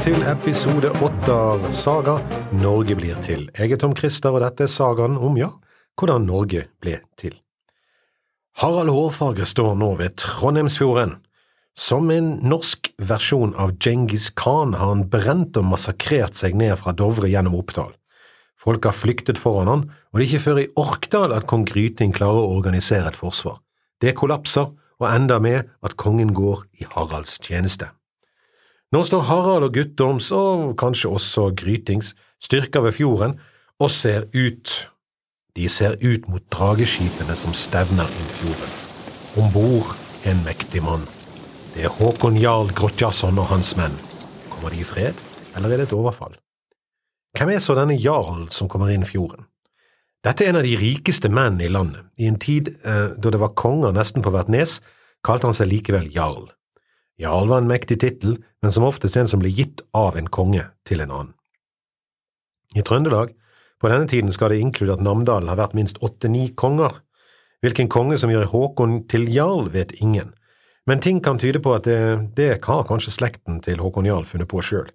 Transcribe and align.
til 0.00 0.22
episode 0.24 0.88
åtte 1.04 1.34
av 1.34 1.64
Saga 1.76 2.14
Norge 2.56 2.94
blir 2.96 3.18
til. 3.20 3.42
Jeg 3.52 3.74
er 3.74 3.80
Tom 3.80 3.92
Christer, 3.96 4.32
og 4.32 4.40
dette 4.40 4.64
er 4.64 4.70
sagaen 4.72 5.18
om, 5.20 5.34
ja, 5.36 5.50
hvordan 6.00 6.24
Norge 6.24 6.62
ble 6.80 6.94
til. 7.20 7.34
Harald 8.62 8.88
Hårfagre 8.94 9.44
står 9.44 9.74
nå 9.76 9.90
ved 9.98 10.16
Trondheimsfjorden. 10.22 11.18
Som 11.76 12.08
en 12.14 12.32
norsk 12.48 12.88
versjon 13.10 13.52
av 13.60 13.76
Djengis 13.76 14.30
Khan 14.40 14.72
har 14.78 14.94
han 14.94 15.04
brent 15.12 15.60
og 15.60 15.68
massakrert 15.74 16.38
seg 16.38 16.56
ned 16.56 16.78
fra 16.80 16.96
Dovre 16.96 17.28
gjennom 17.28 17.60
Oppdal. 17.60 17.92
Folk 18.56 18.88
har 18.88 18.96
flyktet 18.96 19.40
foran 19.40 19.68
han, 19.68 19.86
og 19.90 20.16
det 20.16 20.24
er 20.24 20.28
ikke 20.30 20.44
før 20.48 20.64
i 20.64 20.68
Orkdal 20.80 21.36
at 21.36 21.48
kong 21.50 21.68
Gryting 21.68 22.16
klarer 22.16 22.40
å 22.40 22.56
organisere 22.56 23.12
et 23.12 23.20
forsvar. 23.20 23.60
Det 24.00 24.16
kollapser, 24.16 24.72
og 25.00 25.12
ender 25.12 25.40
med 25.44 25.68
at 25.84 26.00
kongen 26.00 26.32
går 26.36 26.64
i 26.80 26.88
Haralds 26.88 27.36
tjeneste. 27.40 27.92
Nå 28.90 29.04
står 29.06 29.20
Harald 29.28 29.68
og 29.68 29.74
Guttorms, 29.76 30.32
og 30.34 30.72
kanskje 30.78 31.12
også 31.14 31.52
Grytings, 31.54 32.08
styrker 32.42 32.82
ved 32.82 32.96
fjorden 32.96 33.36
og 33.78 33.90
ser 33.94 34.26
ut. 34.34 34.72
De 35.54 35.68
ser 35.70 35.94
ut 36.02 36.26
mot 36.26 36.42
drageskipene 36.50 37.36
som 37.38 37.54
stevner 37.54 38.10
inn 38.18 38.34
fjorden. 38.34 38.74
Om 39.38 39.54
bord 39.54 39.94
en 40.26 40.42
mektig 40.42 40.82
mann. 40.82 41.06
Det 41.70 41.86
er 41.86 41.94
Håkon 42.00 42.38
jarl 42.42 42.74
Grotjasson 42.74 43.38
og 43.38 43.46
hans 43.52 43.76
menn. 43.78 43.94
Kommer 44.50 44.74
de 44.74 44.82
i 44.82 44.86
fred, 44.86 45.14
eller 45.54 45.70
er 45.70 45.84
det 45.84 45.90
et 45.92 45.94
overfall? 45.94 46.34
Hvem 47.38 47.54
er 47.54 47.62
så 47.62 47.78
denne 47.78 47.94
jarlen 47.94 48.48
som 48.50 48.66
kommer 48.66 48.90
inn 48.90 49.06
fjorden? 49.06 49.46
Dette 50.26 50.42
er 50.42 50.50
en 50.50 50.64
av 50.64 50.66
de 50.66 50.74
rikeste 50.76 51.30
menn 51.30 51.62
i 51.62 51.70
landet. 51.70 52.10
I 52.18 52.26
en 52.26 52.42
tid 52.42 52.74
eh, 52.82 53.14
da 53.14 53.30
det 53.30 53.38
var 53.38 53.54
konger 53.54 53.94
nesten 53.94 54.26
på 54.26 54.34
hvert 54.34 54.50
nes, 54.50 54.80
kalte 55.22 55.46
han 55.46 55.54
seg 55.54 55.70
likevel 55.70 56.10
jarl. 56.10 56.50
Jarl 57.20 57.50
var 57.50 57.60
en 57.60 57.68
mektig 57.68 58.00
tittel, 58.00 58.38
men 58.62 58.72
som 58.72 58.86
oftest 58.88 59.18
en 59.20 59.28
som 59.28 59.42
ble 59.42 59.52
gitt 59.52 59.82
av 59.96 60.16
en 60.16 60.30
konge 60.32 60.64
til 60.88 61.02
en 61.04 61.12
annen. 61.12 61.34
I 62.76 62.84
Trøndelag 62.86 63.34
på 63.80 63.88
denne 63.90 64.08
tiden 64.08 64.32
skal 64.32 64.52
det 64.52 64.60
inkludere 64.62 64.98
at 64.98 65.04
Namdalen 65.04 65.50
har 65.50 65.58
vært 65.58 65.76
minst 65.76 65.98
åtte–ni 66.04 66.52
konger. 66.60 67.00
Hvilken 67.64 67.90
konge 67.92 68.16
som 68.20 68.32
gjør 68.32 68.48
Håkon 68.52 69.02
til 69.10 69.26
jarl, 69.28 69.68
vet 69.74 69.92
ingen, 70.00 70.32
men 70.88 71.02
ting 71.04 71.20
kan 71.20 71.38
tyde 71.38 71.60
på 71.60 71.74
at 71.76 71.84
det, 71.84 71.98
det 72.36 72.50
har 72.64 72.86
kanskje 72.88 73.12
slekten 73.12 73.60
til 73.64 73.82
Håkon 73.84 74.08
jarl 74.08 74.24
funnet 74.28 74.48
på 74.48 74.62
sjøl. 74.64 74.88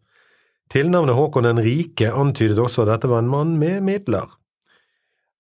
Tilnavnet 0.74 1.18
Håkon 1.18 1.46
den 1.46 1.62
rike 1.62 2.10
antydet 2.10 2.58
også 2.60 2.84
at 2.84 2.96
dette 2.96 3.12
var 3.12 3.22
en 3.22 3.30
mann 3.30 3.54
med 3.62 3.84
midler. 3.86 4.26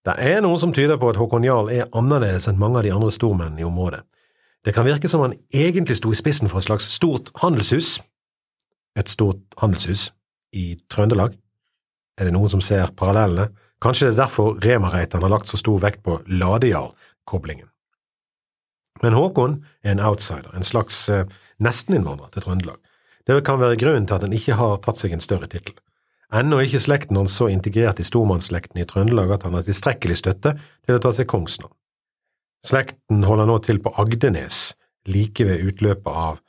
Det 0.05 0.13
er 0.21 0.43
noe 0.45 0.59
som 0.61 0.73
tyder 0.73 0.99
på 1.01 1.09
at 1.09 1.17
Håkon 1.17 1.47
jarl 1.47 1.71
er 1.73 1.89
annerledes 1.97 2.45
enn 2.51 2.61
mange 2.61 2.77
av 2.77 2.85
de 2.85 2.93
andre 2.93 3.09
stormennene 3.13 3.63
i 3.63 3.65
området. 3.65 4.03
Det 4.65 4.73
kan 4.73 4.85
virke 4.85 5.09
som 5.09 5.21
han 5.21 5.35
egentlig 5.53 5.99
sto 5.99 6.09
i 6.11 6.17
spissen 6.17 6.49
for 6.49 6.57
et 6.57 6.65
slags 6.65 6.87
stort 6.89 7.29
handelshus. 7.43 7.99
Et 8.97 9.09
stort 9.09 9.43
handelshus 9.61 10.09
i 10.57 10.73
Trøndelag? 10.89 11.35
Er 12.17 12.25
det 12.25 12.33
noen 12.33 12.49
som 12.49 12.63
ser 12.65 12.89
parallellene? 12.97 13.51
Kanskje 13.83 14.09
det 14.09 14.15
er 14.15 14.23
derfor 14.23 14.57
Remareitan 14.63 15.21
har 15.21 15.29
lagt 15.29 15.51
så 15.51 15.59
stor 15.61 15.77
vekt 15.83 16.01
på 16.01 16.17
Ladejarl-koblingen. 16.25 17.67
Men 19.03 19.13
Håkon 19.13 19.59
er 19.83 19.93
en 19.93 20.03
outsider, 20.07 20.49
en 20.55 20.65
slags 20.65 20.97
eh, 21.11 21.27
nesteninnvandrer 21.61 22.31
til 22.33 22.47
Trøndelag. 22.47 22.79
Det 23.27 23.41
kan 23.45 23.59
være 23.59 23.77
grunnen 23.77 24.07
til 24.07 24.17
at 24.17 24.23
han 24.25 24.33
ikke 24.33 24.57
har 24.57 24.77
tatt 24.81 24.97
seg 24.97 25.13
en 25.13 25.21
større 25.21 25.49
tittel. 25.51 25.75
Ennå 26.33 26.57
er 26.57 26.69
ikke 26.69 26.81
slekten 26.81 27.19
hans 27.19 27.35
så 27.37 27.51
integrert 27.51 27.99
i 28.01 28.07
stormannsslekten 28.07 28.81
i 28.81 28.87
Trøndelag 28.89 29.35
at 29.35 29.45
han 29.45 29.53
har 29.53 29.65
tilstrekkelig 29.67 30.17
støtte 30.23 30.55
til 30.57 30.97
å 30.97 31.01
ta 31.03 31.11
seg 31.13 31.29
kongsnavn. 31.29 31.73
Slekten 32.65 33.25
holder 33.27 33.45
nå 33.49 33.59
til 33.61 33.79
på 33.83 33.93
Agdenes, 34.01 34.73
like 35.05 35.45
ved 35.45 35.61
utløpet 35.69 36.09
av, 36.09 36.39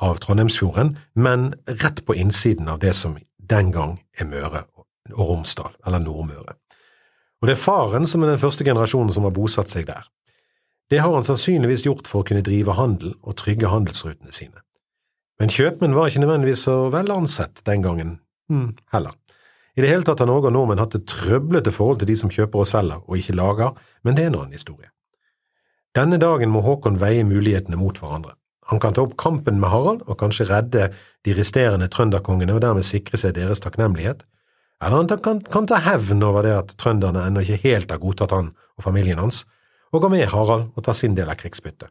av 0.00 0.20
Trondheimsfjorden, 0.24 0.94
men 1.20 1.50
rett 1.68 2.00
på 2.06 2.16
innsiden 2.16 2.70
av 2.72 2.80
det 2.80 2.94
som 2.96 3.18
den 3.36 3.72
gang 3.74 3.98
er 4.16 4.30
Møre 4.30 4.64
og 5.12 5.28
Romsdal, 5.28 5.74
eller 5.86 6.00
Nordmøre. 6.02 6.56
Og 7.42 7.50
det 7.50 7.56
er 7.56 7.60
faren 7.60 8.08
som 8.08 8.24
er 8.24 8.32
den 8.32 8.40
første 8.40 8.64
generasjonen 8.64 9.12
som 9.12 9.28
har 9.28 9.34
bosatt 9.36 9.70
seg 9.70 9.86
der. 9.90 10.08
Det 10.90 11.02
har 11.02 11.12
han 11.12 11.26
sannsynligvis 11.26 11.84
gjort 11.84 12.08
for 12.08 12.22
å 12.22 12.26
kunne 12.26 12.44
drive 12.46 12.76
handel 12.78 13.12
og 13.20 13.36
trygge 13.36 13.68
handelsrutene 13.70 14.32
sine. 14.32 14.62
Men 15.36 15.52
kjøpmenn 15.52 15.94
var 15.96 16.08
ikke 16.08 16.22
nødvendigvis 16.24 16.64
så 16.64 16.76
vel 16.94 17.12
ansett 17.12 17.60
den 17.68 17.84
gangen 17.84 18.18
hm, 18.48 18.70
heller. 18.94 19.12
I 19.76 19.84
det 19.84 19.90
hele 19.90 20.06
tatt 20.08 20.22
har 20.22 20.30
Norge 20.30 20.48
og 20.48 20.56
nordmenn 20.56 20.80
hatt 20.80 20.96
et 20.96 21.08
trøblete 21.10 21.74
forhold 21.74 22.00
til 22.00 22.08
de 22.08 22.16
som 22.16 22.32
kjøper 22.32 22.62
og 22.62 22.68
selger 22.70 23.02
og 23.04 23.18
ikke 23.20 23.36
lager, 23.36 23.74
men 24.06 24.16
det 24.16 24.24
er 24.24 24.30
en 24.30 24.38
annen 24.40 24.56
historie. 24.56 24.88
Denne 25.96 26.18
dagen 26.20 26.52
må 26.52 26.60
Håkon 26.60 26.98
veie 27.00 27.24
mulighetene 27.24 27.78
mot 27.80 27.96
hverandre. 27.96 28.34
Han 28.68 28.80
kan 28.82 28.92
ta 28.92 29.04
opp 29.06 29.14
kampen 29.20 29.60
med 29.62 29.70
Harald 29.72 30.02
og 30.04 30.18
kanskje 30.20 30.48
redde 30.50 30.88
de 31.24 31.34
resterende 31.36 31.88
trønderkongene 31.88 32.56
og 32.56 32.60
dermed 32.64 32.84
sikre 32.84 33.16
seg 33.20 33.36
deres 33.38 33.62
takknemlighet, 33.64 34.24
eller 34.82 35.00
han 35.00 35.40
kan, 35.48 35.68
ta 35.68 35.78
hevn 35.80 36.24
over 36.26 36.44
det 36.44 36.52
at 36.52 36.74
trønderne 36.76 37.22
ennå 37.24 37.40
ikke 37.40 37.62
helt 37.62 37.92
har 37.94 38.02
godtatt 38.02 38.34
han 38.36 38.50
og 38.76 38.84
familien 38.84 39.22
hans, 39.22 39.46
og 39.94 40.02
gå 40.04 40.10
med 40.12 40.28
Harald 40.28 40.68
og 40.76 40.84
ta 40.84 40.92
sin 40.92 41.16
del 41.16 41.30
av 41.32 41.38
krigsbyttet. 41.40 41.88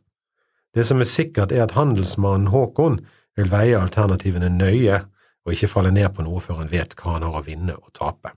Det 0.76 0.84
som 0.86 1.00
er 1.02 1.10
sikkert, 1.10 1.56
er 1.56 1.64
at 1.66 1.74
handelsmannen 1.74 2.52
Håkon 2.54 3.00
vil 3.40 3.50
veie 3.50 3.80
alternativene 3.80 4.52
nøye 4.54 5.00
og 5.46 5.54
ikke 5.56 5.72
falle 5.72 5.94
ned 5.96 6.12
på 6.14 6.26
noe 6.28 6.44
før 6.44 6.62
han 6.62 6.70
vet 6.70 6.94
hva 7.00 7.16
han 7.16 7.26
har 7.26 7.40
å 7.40 7.46
vinne 7.46 7.74
og 7.80 7.90
tape. 7.96 8.36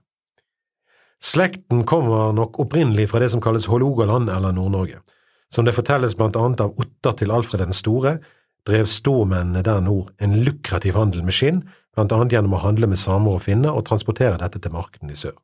Slekten 1.19 1.83
kommer 1.85 2.31
nok 2.33 2.61
opprinnelig 2.63 3.09
fra 3.11 3.19
det 3.21 3.29
som 3.35 3.43
kalles 3.43 3.67
Hålogaland 3.69 4.31
eller 4.31 4.55
Nord-Norge. 4.55 5.03
Som 5.49 5.65
det 5.65 5.73
fortelles 5.77 6.15
blant 6.17 6.37
annet 6.37 6.61
av 6.61 6.77
Otter 6.79 7.15
til 7.17 7.33
Alfred 7.33 7.63
den 7.63 7.75
store, 7.75 8.19
drev 8.67 8.89
stormennene 8.91 9.63
der 9.65 9.81
nord 9.81 10.11
en 10.21 10.37
lukrativ 10.45 10.97
handel 10.99 11.23
med 11.25 11.35
skinn, 11.35 11.63
blant 11.95 12.13
annet 12.13 12.35
gjennom 12.35 12.53
å 12.57 12.63
handle 12.63 12.89
med 12.91 13.01
samer 13.01 13.37
og 13.37 13.43
finner 13.47 13.73
og 13.73 13.87
transportere 13.89 14.37
dette 14.41 14.61
til 14.61 14.73
markedene 14.75 15.15
i 15.15 15.19
sør. 15.19 15.37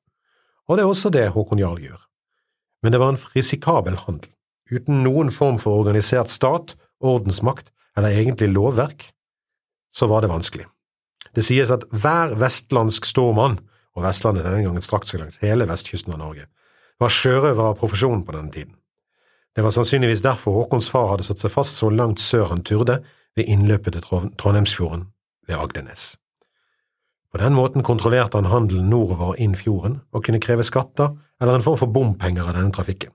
Og 0.70 0.78
det 0.78 0.86
er 0.86 0.92
også 0.92 1.12
det 1.14 1.26
Håkon 1.34 1.62
Jarl 1.62 1.82
gjør. 1.82 2.00
Men 2.84 2.94
det 2.94 3.02
var 3.02 3.14
en 3.14 3.22
risikabel 3.34 3.98
handel, 4.06 4.30
uten 4.70 5.02
noen 5.06 5.32
form 5.34 5.58
for 5.62 5.82
organisert 5.82 6.30
stat, 6.30 6.76
ordensmakt 7.02 7.72
eller 7.98 8.14
egentlig 8.14 8.52
lovverk, 8.54 9.08
så 9.90 10.10
var 10.12 10.22
det 10.22 10.30
vanskelig. 10.30 10.68
Det 11.36 11.44
sies 11.44 11.72
at 11.74 11.86
hver 11.92 12.36
vestlandsk 12.40 13.08
stormann, 13.08 13.60
og 13.96 14.04
Vestlandet 14.04 14.44
denne 14.44 14.64
gangen 14.66 14.84
strakk 14.84 15.06
seg 15.08 15.22
langs 15.22 15.40
hele 15.40 15.68
vestkysten 15.70 16.12
av 16.12 16.20
Norge, 16.20 16.50
var 17.00 17.12
sjørøver 17.12 17.72
av 17.72 17.78
profesjon 17.80 18.26
på 18.28 18.36
denne 18.36 18.52
tiden. 18.52 18.76
Det 19.56 19.64
var 19.64 19.72
sannsynligvis 19.72 20.24
derfor 20.26 20.52
Håkons 20.52 20.90
far 20.92 21.14
hadde 21.14 21.24
satt 21.24 21.40
seg 21.40 21.54
fast 21.54 21.80
så 21.80 21.90
langt 21.90 22.20
sør 22.20 22.50
han 22.52 22.64
turde, 22.68 23.00
ved 23.36 23.50
innløpet 23.52 23.96
til 23.96 24.30
Trondheimsfjorden 24.40 25.10
ved 25.48 25.56
Agdenes. 25.60 26.16
På 27.32 27.42
den 27.42 27.56
måten 27.56 27.84
kontrollerte 27.84 28.40
han 28.40 28.48
handelen 28.48 28.88
nordover 28.88 29.36
inn 29.44 29.58
fjorden, 29.60 29.98
og 30.16 30.24
kunne 30.24 30.40
kreve 30.40 30.64
skatter 30.64 31.12
eller 31.42 31.58
en 31.58 31.66
form 31.66 31.80
for 31.82 31.92
bompenger 31.92 32.48
av 32.48 32.56
denne 32.56 32.72
trafikken. 32.72 33.12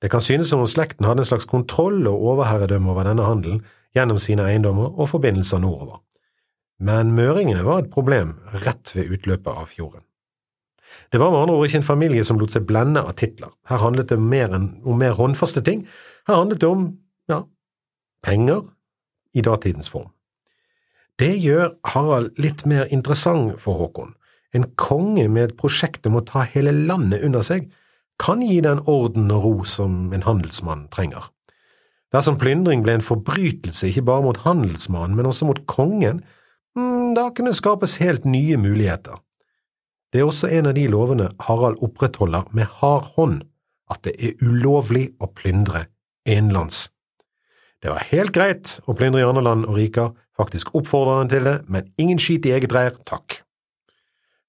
Det 0.00 0.08
kan 0.12 0.24
synes 0.24 0.48
som 0.48 0.60
om 0.64 0.68
slekten 0.68 1.04
hadde 1.04 1.24
en 1.24 1.28
slags 1.28 1.44
kontroll 1.48 2.06
og 2.08 2.24
overherredømme 2.32 2.90
over 2.92 3.04
denne 3.08 3.28
handelen 3.28 3.60
gjennom 3.96 4.18
sine 4.20 4.46
eiendommer 4.48 4.96
og 4.96 5.08
forbindelser 5.12 5.60
nordover. 5.60 6.00
Men 6.80 7.12
møringene 7.16 7.64
var 7.64 7.84
et 7.84 7.92
problem 7.92 8.34
rett 8.64 8.90
ved 8.96 9.12
utløpet 9.12 9.52
av 9.52 9.68
fjorden. 9.70 10.02
Det 11.12 11.20
var 11.20 11.30
med 11.30 11.44
andre 11.44 11.58
ord 11.58 11.68
ikke 11.68 11.80
en 11.82 11.86
familie 11.86 12.24
som 12.26 12.38
lot 12.40 12.54
seg 12.54 12.66
blende 12.68 13.02
av 13.04 13.14
titler. 13.20 13.52
Her 13.70 13.82
handlet 13.82 14.10
det 14.12 14.18
mer 14.20 14.54
enn, 14.54 14.70
om 14.84 14.98
mer 14.98 15.16
håndfaste 15.18 15.62
ting. 15.66 15.84
Her 16.28 16.40
handlet 16.42 16.62
det 16.62 16.70
om, 16.70 16.88
ja, 17.30 17.42
penger 18.24 18.64
i 19.34 19.44
datidens 19.44 19.90
form. 19.92 20.10
Det 21.20 21.30
gjør 21.38 21.76
Harald 21.92 22.40
litt 22.42 22.64
mer 22.66 22.88
interessant 22.90 23.60
for 23.62 23.78
Håkon. 23.78 24.14
En 24.54 24.66
konge 24.78 25.28
med 25.30 25.50
et 25.50 25.56
prosjekt 25.58 26.06
om 26.06 26.18
å 26.18 26.24
ta 26.26 26.42
hele 26.46 26.72
landet 26.74 27.22
under 27.26 27.42
seg 27.46 27.68
kan 28.22 28.42
gi 28.42 28.60
den 28.62 28.82
orden 28.90 29.30
og 29.34 29.44
ro 29.44 29.54
som 29.66 30.12
en 30.14 30.26
handelsmann 30.26 30.86
trenger. 30.94 31.30
Dersom 32.14 32.38
plyndring 32.38 32.84
ble 32.84 32.98
en 32.98 33.04
forbrytelse 33.04 33.88
ikke 33.90 34.04
bare 34.06 34.22
mot 34.22 34.38
handelsmannen, 34.44 35.16
men 35.18 35.26
også 35.26 35.48
mot 35.48 35.64
kongen, 35.70 36.22
mm, 36.78 37.14
da 37.18 37.28
kunne 37.34 37.50
det 37.50 37.58
skapes 37.58 37.98
helt 38.02 38.26
nye 38.28 38.58
muligheter. 38.60 39.18
Det 40.14 40.20
er 40.22 40.28
også 40.30 40.46
en 40.54 40.68
av 40.70 40.76
de 40.76 40.84
lovene 40.86 41.24
Harald 41.42 41.80
opprettholder 41.82 42.44
med 42.54 42.68
hard 42.78 43.08
hånd, 43.16 43.40
at 43.90 44.04
det 44.06 44.12
er 44.14 44.36
ulovlig 44.46 45.08
å 45.18 45.26
plyndre 45.34 45.88
innenlands. 46.22 46.84
Det 47.82 47.90
var 47.90 48.06
helt 48.12 48.30
greit 48.36 48.76
å 48.86 48.94
plyndre 48.94 49.24
i 49.24 49.26
andre 49.26 49.42
land 49.42 49.66
og 49.66 49.74
riker, 49.74 50.12
faktisk 50.38 50.70
oppfordrer 50.78 51.18
han 51.18 51.32
til 51.34 51.50
det, 51.50 51.56
men 51.66 51.90
ingen 51.98 52.22
skit 52.22 52.46
i 52.46 52.54
eget 52.54 52.70
reir, 52.76 52.94
takk. 53.10 53.40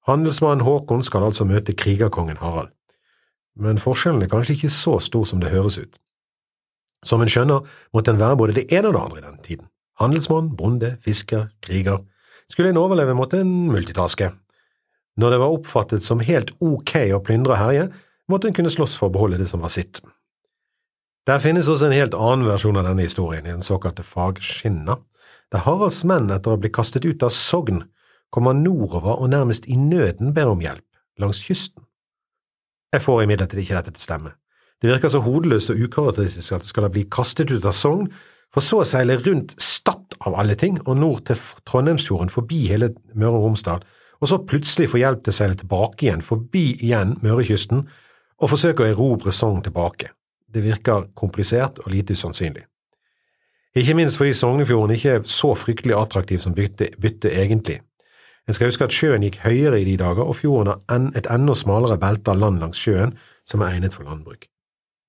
Handelsmannen 0.06 0.62
Håkon 0.70 1.02
skal 1.02 1.26
altså 1.26 1.50
møte 1.50 1.74
krigerkongen 1.74 2.38
Harald, 2.46 2.70
men 3.58 3.82
forskjellen 3.82 4.22
er 4.22 4.30
kanskje 4.30 4.60
ikke 4.60 4.74
så 4.78 5.00
stor 5.02 5.26
som 5.26 5.42
det 5.42 5.50
høres 5.50 5.82
ut. 5.82 5.98
Som 7.02 7.26
en 7.26 7.34
skjønner, 7.34 7.66
måtte 7.90 8.14
en 8.14 8.22
være 8.22 8.38
både 8.38 8.60
det 8.62 8.70
ene 8.70 8.94
og 8.94 9.00
det 9.00 9.06
andre 9.08 9.18
i 9.18 9.28
den 9.32 9.44
tiden. 9.50 9.68
Handelsmann, 9.98 10.54
bonde, 10.54 10.94
fisker, 11.02 11.50
kriger. 11.66 12.06
Skulle 12.54 12.70
en 12.70 12.84
overleve, 12.86 13.18
måtte 13.18 13.42
en 13.42 13.64
multitaske. 13.74 14.30
Når 15.16 15.32
det 15.32 15.40
var 15.40 15.56
oppfattet 15.56 16.04
som 16.04 16.24
helt 16.24 16.52
ok 16.60 16.98
å 17.16 17.22
plyndre 17.24 17.56
og 17.56 17.62
herje, 17.62 17.88
måtte 18.32 18.50
en 18.50 18.58
kunne 18.58 18.74
slåss 18.74 18.98
for 19.00 19.10
å 19.10 19.16
beholde 19.16 19.40
det 19.40 19.48
som 19.50 19.64
var 19.64 19.72
sitt. 19.74 20.02
Der 21.26 21.42
finnes 21.42 21.70
også 21.72 21.88
en 21.88 21.98
helt 21.98 22.14
annen 22.18 22.46
versjon 22.46 22.78
av 22.78 22.86
denne 22.86 23.06
historien, 23.06 23.46
i 23.48 23.54
den 23.54 23.66
såkalte 23.66 24.06
Fagskinna, 24.06 25.00
der 25.54 25.64
Haralds 25.66 26.04
menn 26.06 26.30
etter 26.34 26.54
å 26.54 26.60
bli 26.62 26.72
kastet 26.74 27.06
ut 27.06 27.24
av 27.26 27.34
Sogn 27.34 27.84
kommer 28.34 28.58
nordover 28.58 29.22
og 29.22 29.32
nærmest 29.32 29.70
i 29.72 29.78
nøden 29.80 30.34
ber 30.36 30.52
om 30.52 30.62
hjelp, 30.62 30.86
langs 31.22 31.40
kysten. 31.46 31.86
Jeg 32.94 33.04
får 33.04 33.24
imidlertid 33.24 33.62
ikke 33.64 33.78
dette 33.78 33.94
til 33.96 34.04
å 34.04 34.08
stemme. 34.08 34.34
Det 34.82 34.92
virker 34.92 35.12
så 35.12 35.22
hodeløst 35.24 35.72
og 35.72 35.82
ukarakteristisk 35.82 36.58
at 36.58 36.66
det 36.66 36.70
skal 36.70 36.90
bli 36.92 37.06
kastet 37.12 37.52
ut 37.54 37.66
av 37.66 37.76
Sogn, 37.78 38.10
for 38.54 38.64
så 38.64 38.84
å 38.84 38.88
seile 38.88 39.18
rundt 39.20 39.56
Stad 39.62 40.16
av 40.28 40.36
alle 40.40 40.56
ting 40.60 40.78
og 40.86 41.00
nord 41.00 41.26
til 41.28 41.40
Trondheimsfjorden 41.68 42.32
forbi 42.32 42.68
hele 42.70 42.94
Møre 43.18 43.40
og 43.40 43.48
Romsdal, 43.50 43.82
og 44.22 44.30
så 44.30 44.42
plutselig 44.48 44.90
få 44.92 45.02
hjelp 45.02 45.24
til 45.24 45.34
å 45.34 45.38
seile 45.40 45.58
tilbake 45.60 46.08
igjen, 46.08 46.24
forbi 46.26 46.68
igjen 46.80 47.18
Mørekysten, 47.24 47.84
og 48.42 48.52
forsøke 48.52 48.84
å 48.84 48.90
erobre 48.92 49.34
Sogn 49.36 49.62
tilbake. 49.64 50.12
Det 50.48 50.64
virker 50.64 51.10
komplisert 51.18 51.82
og 51.84 51.92
lite 51.92 52.16
usannsynlig. 52.16 52.66
Ikke 53.76 53.96
minst 53.98 54.16
fordi 54.20 54.32
Sognefjorden 54.34 54.96
ikke 54.96 55.18
er 55.18 55.26
så 55.28 55.52
fryktelig 55.60 55.98
attraktiv 55.98 56.40
som 56.40 56.56
bytte, 56.56 56.94
bytte 57.02 57.32
egentlig. 57.32 57.82
En 58.48 58.56
skal 58.56 58.70
huske 58.70 58.86
at 58.86 58.94
sjøen 58.96 59.26
gikk 59.26 59.42
høyere 59.44 59.82
i 59.82 59.88
de 59.88 59.98
dager, 60.00 60.24
og 60.24 60.38
fjorden 60.38 60.72
har 60.72 61.08
et 61.18 61.28
enda 61.34 61.56
smalere 61.58 61.98
belte 62.00 62.32
av 62.32 62.40
land 62.40 62.62
langs 62.62 62.80
sjøen 62.80 63.16
som 63.44 63.64
er 63.66 63.76
egnet 63.76 63.98
for 63.98 64.08
landbruk. 64.08 64.48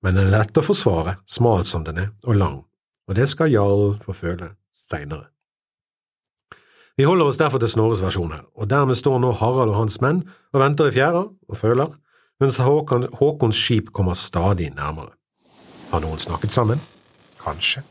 Men 0.03 0.17
den 0.17 0.27
er 0.27 0.39
lett 0.39 0.59
å 0.59 0.65
forsvare, 0.65 1.15
smal 1.29 1.63
som 1.65 1.85
den 1.87 2.01
er, 2.01 2.11
og 2.25 2.35
lang, 2.35 2.59
og 3.07 3.15
det 3.15 3.29
skal 3.31 3.53
Jarl 3.53 3.95
få 4.03 4.15
føle 4.17 4.51
seinere. 4.75 5.29
Vi 6.97 7.05
holder 7.05 7.27
oss 7.29 7.37
derfor 7.37 7.61
til 7.61 7.69
Snorres 7.69 8.01
versjon 8.01 8.31
her, 8.33 8.41
og 8.57 8.69
dermed 8.71 8.97
står 8.97 9.19
nå 9.21 9.29
Harald 9.37 9.69
og 9.69 9.83
hans 9.83 9.99
menn 10.01 10.23
og 10.49 10.61
venter 10.63 10.89
i 10.89 10.93
fjæra 10.95 11.27
og 11.29 11.57
føler, 11.59 11.91
mens 12.41 12.57
Håkon, 12.57 13.05
Håkons 13.19 13.57
skip 13.57 13.91
kommer 13.93 14.17
stadig 14.17 14.71
nærmere. 14.73 15.11
Har 15.91 16.01
noen 16.01 16.17
snakket 16.17 16.55
sammen? 16.55 16.81
Kanskje. 17.41 17.83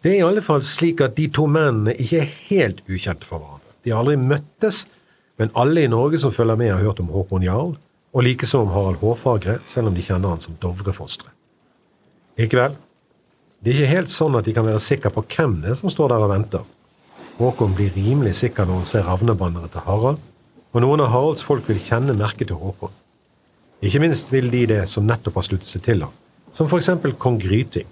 Det 0.00 0.14
er 0.14 0.18
i 0.22 0.24
alle 0.24 0.40
fall 0.44 0.64
slik 0.64 1.02
at 1.04 1.18
de 1.18 1.26
to 1.32 1.44
mennene 1.48 1.92
ikke 2.00 2.22
er 2.22 2.32
helt 2.48 2.80
ukjente 2.88 3.28
for 3.28 3.42
hverandre. 3.42 3.76
De 3.84 3.92
har 3.92 4.00
aldri 4.00 4.16
møttes, 4.20 4.86
men 5.40 5.52
alle 5.60 5.84
i 5.84 5.90
Norge 5.92 6.20
som 6.20 6.32
følger 6.32 6.56
med, 6.60 6.72
har 6.72 6.84
hørt 6.84 7.00
om 7.04 7.12
Håkon 7.12 7.44
Jarl, 7.44 7.74
og 8.14 8.24
likeså 8.24 8.62
om 8.64 8.72
Harald 8.72 9.02
Hårfagre, 9.02 9.58
selv 9.68 9.90
om 9.90 9.96
de 9.96 10.04
kjenner 10.04 10.32
han 10.32 10.40
som 10.40 10.56
Dovrefostre. 10.62 11.28
Likevel, 12.40 12.76
det 13.60 13.72
er 13.72 13.78
ikke 13.82 13.94
helt 13.98 14.12
sånn 14.12 14.36
at 14.40 14.48
de 14.48 14.56
kan 14.56 14.64
være 14.64 14.80
sikre 14.80 15.12
på 15.12 15.26
hvem 15.28 15.60
det 15.60 15.74
er 15.74 15.78
som 15.78 15.92
står 15.92 16.14
der 16.14 16.24
og 16.24 16.32
venter. 16.32 16.64
Håkon 17.38 17.74
blir 17.74 17.90
rimelig 17.96 18.36
sikker 18.38 18.68
når 18.68 18.80
han 18.80 18.86
ser 18.88 19.06
ravnebanneret 19.08 19.72
til 19.74 19.82
Harald, 19.88 20.20
og 20.74 20.82
noen 20.82 21.02
av 21.02 21.10
Haralds 21.10 21.42
folk 21.42 21.66
vil 21.70 21.80
kjenne 21.82 22.14
merket 22.14 22.50
til 22.50 22.60
Håkon. 22.60 22.94
Ikke 23.84 24.00
minst 24.02 24.30
vil 24.32 24.52
de 24.52 24.62
det 24.70 24.84
som 24.90 25.06
nettopp 25.06 25.40
har 25.40 25.46
sluttet 25.48 25.70
seg 25.70 25.82
til 25.86 26.04
ham, 26.06 26.14
som 26.54 26.70
for 26.70 26.78
eksempel 26.78 27.16
kong 27.18 27.40
Gryting, 27.42 27.88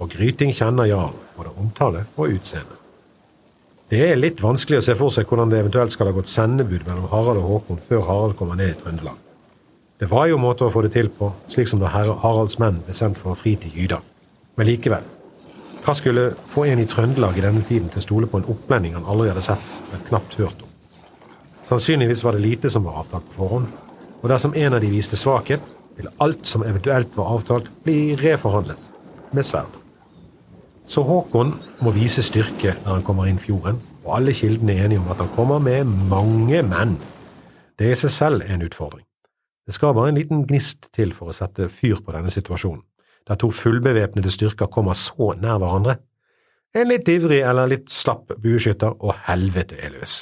og 0.00 0.10
Gryting 0.12 0.52
kjenner 0.56 0.88
jarl, 0.88 1.14
både 1.36 1.52
omtale 1.60 2.06
og 2.16 2.32
utseende. 2.32 2.80
Det 3.92 4.00
er 4.02 4.18
litt 4.18 4.40
vanskelig 4.42 4.80
å 4.80 4.84
se 4.88 4.96
for 4.98 5.14
seg 5.14 5.28
hvordan 5.30 5.52
det 5.52 5.60
eventuelt 5.62 5.92
skal 5.94 6.08
ha 6.10 6.16
gått 6.16 6.32
sendebud 6.32 6.88
mellom 6.88 7.06
Harald 7.12 7.38
og 7.38 7.50
Håkon 7.52 7.78
før 7.78 8.02
Harald 8.08 8.34
kommer 8.38 8.58
ned 8.58 8.72
i 8.72 8.78
Trøndelag. 8.80 9.20
Det 10.00 10.08
var 10.10 10.26
jo 10.28 10.40
måter 10.40 10.66
å 10.66 10.72
få 10.72 10.82
det 10.84 10.90
til 10.96 11.08
på, 11.12 11.30
slik 11.48 11.68
som 11.70 11.80
da 11.80 11.92
Haralds 11.92 12.58
menn 12.60 12.82
ble 12.84 12.96
sendt 12.96 13.20
for 13.20 13.32
å 13.32 13.38
fri 13.38 13.54
til 13.60 13.72
Gyda. 13.76 14.00
Men 14.58 14.68
likevel, 14.68 15.06
hva 15.86 15.94
skulle 15.94 16.32
få 16.50 16.64
en 16.66 16.80
i 16.82 16.88
Trøndelag 16.90 17.36
i 17.38 17.42
denne 17.44 17.62
tiden 17.62 17.86
til 17.92 18.00
å 18.00 18.04
stole 18.04 18.26
på 18.30 18.40
en 18.40 18.48
opplending 18.50 18.96
han 18.96 19.06
aldri 19.06 19.28
hadde 19.30 19.44
sett, 19.46 19.66
men 19.92 20.02
knapt 20.08 20.34
hørt 20.40 20.64
om? 20.64 20.72
Sannsynligvis 21.66 22.24
var 22.26 22.34
det 22.34 22.42
lite 22.42 22.70
som 22.70 22.86
var 22.86 22.98
avtalt 23.04 23.28
på 23.30 23.38
forhånd, 23.38 23.68
og 24.18 24.26
dersom 24.32 24.54
en 24.58 24.74
av 24.74 24.82
de 24.82 24.90
viste 24.90 25.18
svakhet, 25.18 25.62
ville 25.96 26.10
alt 26.20 26.42
som 26.46 26.64
eventuelt 26.66 27.14
var 27.16 27.30
avtalt, 27.36 27.70
bli 27.86 28.16
reforhandlet 28.18 29.30
med 29.32 29.46
sverd. 29.46 29.78
Så 30.86 31.02
Håkon 31.06 31.54
må 31.82 31.94
vise 31.94 32.22
styrke 32.22 32.74
når 32.82 32.90
han 32.90 33.06
kommer 33.06 33.30
inn 33.30 33.38
fjorden, 33.42 33.78
og 34.02 34.18
alle 34.18 34.34
kildene 34.34 34.74
er 34.74 34.88
enige 34.88 35.02
om 35.02 35.10
at 35.14 35.22
han 35.22 35.32
kommer 35.34 35.62
med 35.62 35.86
mange 35.86 36.62
menn. 36.66 36.98
Det 37.78 37.92
i 37.92 37.98
seg 37.98 38.14
selv 38.14 38.42
er 38.42 38.56
en 38.56 38.66
utfordring. 38.66 39.06
Det 39.66 39.74
skal 39.74 39.94
bare 39.94 40.10
en 40.10 40.18
liten 40.18 40.44
gnist 40.46 40.90
til 40.94 41.14
for 41.14 41.30
å 41.30 41.34
sette 41.34 41.70
fyr 41.70 42.02
på 42.02 42.14
denne 42.14 42.30
situasjonen, 42.30 42.82
der 43.26 43.38
to 43.40 43.50
fullbevæpnede 43.50 44.30
styrker 44.30 44.70
kommer 44.70 44.94
så 44.94 45.32
nær 45.40 45.58
hverandre. 45.62 45.98
En 46.76 46.90
litt 46.90 47.08
ivrig 47.08 47.40
eller 47.42 47.70
litt 47.70 47.90
slapp 47.92 48.34
bueskytter, 48.42 48.94
og 49.00 49.16
helvete 49.26 49.78
er 49.80 49.94
løs. 49.96 50.20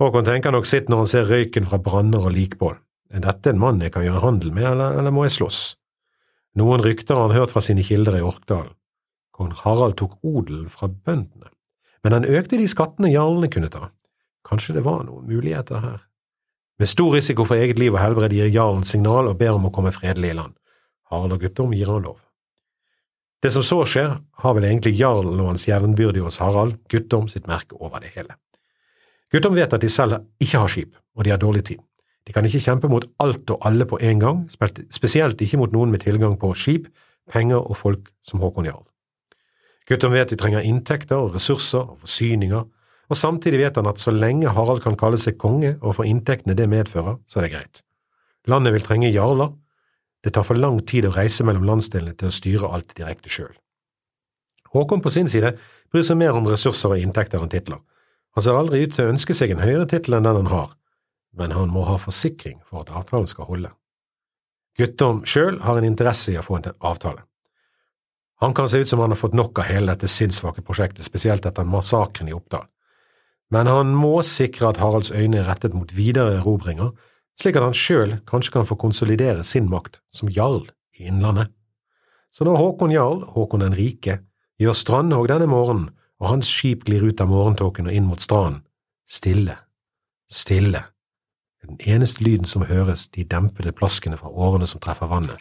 Håkon 0.00 0.26
tenker 0.26 0.54
nok 0.54 0.66
sitt 0.66 0.88
når 0.90 1.04
han 1.04 1.10
ser 1.10 1.28
røyken 1.30 1.66
fra 1.68 1.78
branner 1.82 2.24
og 2.26 2.34
likbål. 2.34 2.78
Er 3.14 3.22
dette 3.22 3.52
en 3.52 3.60
mann 3.62 3.82
jeg 3.82 3.92
kan 3.94 4.04
gjøre 4.06 4.22
handel 4.24 4.54
med, 4.54 4.66
eller, 4.72 4.96
eller 4.98 5.14
må 5.14 5.26
jeg 5.26 5.36
slåss? 5.36 5.60
Noen 6.58 6.82
rykter 6.82 7.18
han 7.18 7.34
hørt 7.34 7.52
fra 7.54 7.62
sine 7.62 7.84
kilder 7.86 8.16
i 8.18 8.24
Orkdalen. 8.24 8.72
Kong 9.34 9.52
Harald 9.64 9.96
tok 9.98 10.16
odelen 10.22 10.68
fra 10.70 10.86
bøndene, 10.88 11.50
men 12.06 12.14
han 12.14 12.26
økte 12.26 12.58
de 12.58 12.68
skattene 12.70 13.10
jarlene 13.10 13.50
kunne 13.50 13.70
ta. 13.70 13.88
Kanskje 14.46 14.76
det 14.76 14.84
var 14.86 15.02
noen 15.06 15.26
muligheter 15.26 15.82
her. 15.82 16.02
Med 16.78 16.90
stor 16.90 17.14
risiko 17.14 17.46
for 17.46 17.58
eget 17.58 17.78
liv 17.78 17.94
og 17.94 18.02
helbred 18.02 18.34
gir 18.34 18.50
jarlen 18.50 18.86
signal 18.86 19.30
og 19.30 19.38
ber 19.40 19.56
om 19.56 19.66
å 19.66 19.72
komme 19.74 19.94
fredelig 19.94 20.30
i 20.30 20.38
land. 20.38 20.54
Harald 21.14 21.36
og 21.36 21.44
Guttorm 21.46 21.74
gir 21.74 21.90
han 21.90 22.04
lov. 22.04 22.18
Det 23.44 23.52
som 23.52 23.64
så 23.64 23.82
skjer, 23.88 24.14
har 24.40 24.54
vel 24.56 24.64
egentlig 24.64 24.94
jarlen 24.96 25.40
og 25.40 25.50
hans 25.52 25.66
jevnbyrdige 25.68 26.24
hos 26.24 26.40
Harald, 26.40 26.78
Guttorm, 26.90 27.28
sitt 27.28 27.46
merke 27.46 27.76
over 27.76 28.00
det 28.00 28.14
hele. 28.14 28.38
Guttorm 29.32 29.56
vet 29.56 29.72
at 29.74 29.82
de 29.82 29.90
selv 29.92 30.16
ikke 30.40 30.62
har 30.62 30.72
skip, 30.72 30.94
og 31.16 31.26
de 31.26 31.32
har 31.34 31.42
dårlig 31.42 31.64
tid. 31.68 31.82
De 32.24 32.32
kan 32.32 32.46
ikke 32.48 32.62
kjempe 32.64 32.88
mot 32.88 33.04
alt 33.20 33.50
og 33.52 33.66
alle 33.68 33.84
på 33.84 33.98
en 34.00 34.22
gang, 34.22 34.40
spesielt 34.48 35.40
ikke 35.44 35.60
mot 35.60 35.74
noen 35.74 35.92
med 35.92 36.00
tilgang 36.06 36.38
på 36.40 36.54
skip, 36.56 36.88
penger 37.30 37.60
og 37.60 37.76
folk 37.76 38.08
som 38.24 38.40
Håkon 38.40 38.68
Jarl. 38.68 38.84
Guttorm 39.88 40.16
vet 40.16 40.32
de 40.32 40.38
trenger 40.40 40.64
inntekter 40.64 41.20
og 41.20 41.34
ressurser 41.36 41.82
og 41.82 41.98
forsyninger, 42.06 42.64
og 43.12 43.18
samtidig 43.20 43.60
vet 43.60 43.76
han 43.76 43.90
at 43.90 44.00
så 44.00 44.14
lenge 44.14 44.52
Harald 44.56 44.80
kan 44.80 44.96
kalle 44.96 45.20
seg 45.20 45.36
konge 45.36 45.74
og 45.82 45.98
få 45.98 46.06
inntektene 46.08 46.56
det 46.56 46.70
medfører, 46.72 47.18
så 47.28 47.40
er 47.40 47.46
det 47.46 47.52
greit. 47.52 47.82
Landet 48.48 48.72
vil 48.72 48.86
trenge 48.86 49.12
jarler, 49.12 49.52
det 50.24 50.32
tar 50.32 50.46
for 50.46 50.56
lang 50.56 50.80
tid 50.88 51.06
å 51.08 51.12
reise 51.14 51.44
mellom 51.44 51.66
landsdelene 51.68 52.16
til 52.16 52.30
å 52.30 52.34
styre 52.34 52.70
alt 52.72 52.94
direkte 52.96 53.32
sjøl. 53.32 53.52
Håkon 54.74 55.02
på 55.04 55.12
sin 55.12 55.28
side 55.30 55.52
bryr 55.92 56.06
seg 56.06 56.18
mer 56.18 56.34
om 56.34 56.48
ressurser 56.48 56.96
og 56.96 57.02
inntekter 57.02 57.42
enn 57.44 57.52
titler. 57.52 57.82
Han 58.34 58.42
ser 58.42 58.58
aldri 58.58 58.82
ut 58.82 58.96
til 58.96 59.06
å 59.06 59.12
ønske 59.12 59.36
seg 59.36 59.52
en 59.54 59.62
høyere 59.62 59.86
tittel 59.90 60.16
enn 60.16 60.26
den 60.26 60.40
han 60.40 60.50
har, 60.50 60.72
men 61.38 61.54
han 61.54 61.70
må 61.70 61.84
ha 61.86 61.98
forsikring 62.00 62.58
for 62.66 62.82
at 62.82 62.90
avtalen 62.90 63.28
skal 63.30 63.46
holde. 63.50 63.70
Guttorm 64.74 65.22
sjøl 65.28 65.60
har 65.62 65.78
en 65.78 65.86
interesse 65.86 66.32
i 66.32 66.38
å 66.40 66.42
få 66.42 66.58
en 66.58 66.72
avtale. 66.82 67.22
Han 68.42 68.54
kan 68.56 68.66
se 68.68 68.80
ut 68.82 68.90
som 68.90 68.98
han 68.98 69.14
har 69.14 69.20
fått 69.20 69.36
nok 69.38 69.60
av 69.62 69.68
hele 69.70 69.92
dette 69.92 70.10
sinnssvake 70.10 70.64
prosjektet, 70.66 71.06
spesielt 71.06 71.46
etter 71.46 71.68
massakren 71.68 72.28
i 72.28 72.34
Oppdal. 72.34 72.66
Men 73.54 73.70
han 73.70 73.92
må 73.94 74.16
sikre 74.26 74.72
at 74.72 74.80
Haralds 74.82 75.12
øyne 75.14 75.38
er 75.42 75.46
rettet 75.46 75.76
mot 75.76 75.92
videre 75.94 76.40
erobringer, 76.40 76.90
slik 77.40 77.58
at 77.58 77.66
han 77.66 77.76
sjøl 77.76 78.16
kanskje 78.28 78.56
kan 78.56 78.68
få 78.68 78.78
konsolidere 78.80 79.44
sin 79.46 79.68
makt 79.70 80.00
som 80.14 80.30
jarl 80.32 80.64
i 80.98 81.08
Innlandet. 81.10 81.50
Så 82.34 82.46
når 82.46 82.58
Håkon 82.58 82.94
jarl, 82.94 83.22
Håkon 83.34 83.62
den 83.62 83.76
rike, 83.78 84.20
gjør 84.58 84.74
strandhogg 84.74 85.28
denne 85.30 85.46
morgenen, 85.50 85.92
og 86.22 86.30
hans 86.30 86.48
skip 86.50 86.86
glir 86.86 87.04
ut 87.04 87.20
av 87.20 87.30
morgentåken 87.30 87.90
og 87.90 87.94
inn 87.94 88.06
mot 88.08 88.22
stranden, 88.22 88.62
stille, 89.10 89.56
stille, 90.30 90.84
den 91.64 91.78
eneste 91.80 92.24
lyden 92.24 92.48
som 92.48 92.64
høres, 92.68 93.08
de 93.08 93.24
dempede 93.24 93.72
plaskene 93.72 94.18
fra 94.20 94.28
årene 94.28 94.66
som 94.68 94.82
treffer 94.84 95.08
vannet, 95.08 95.40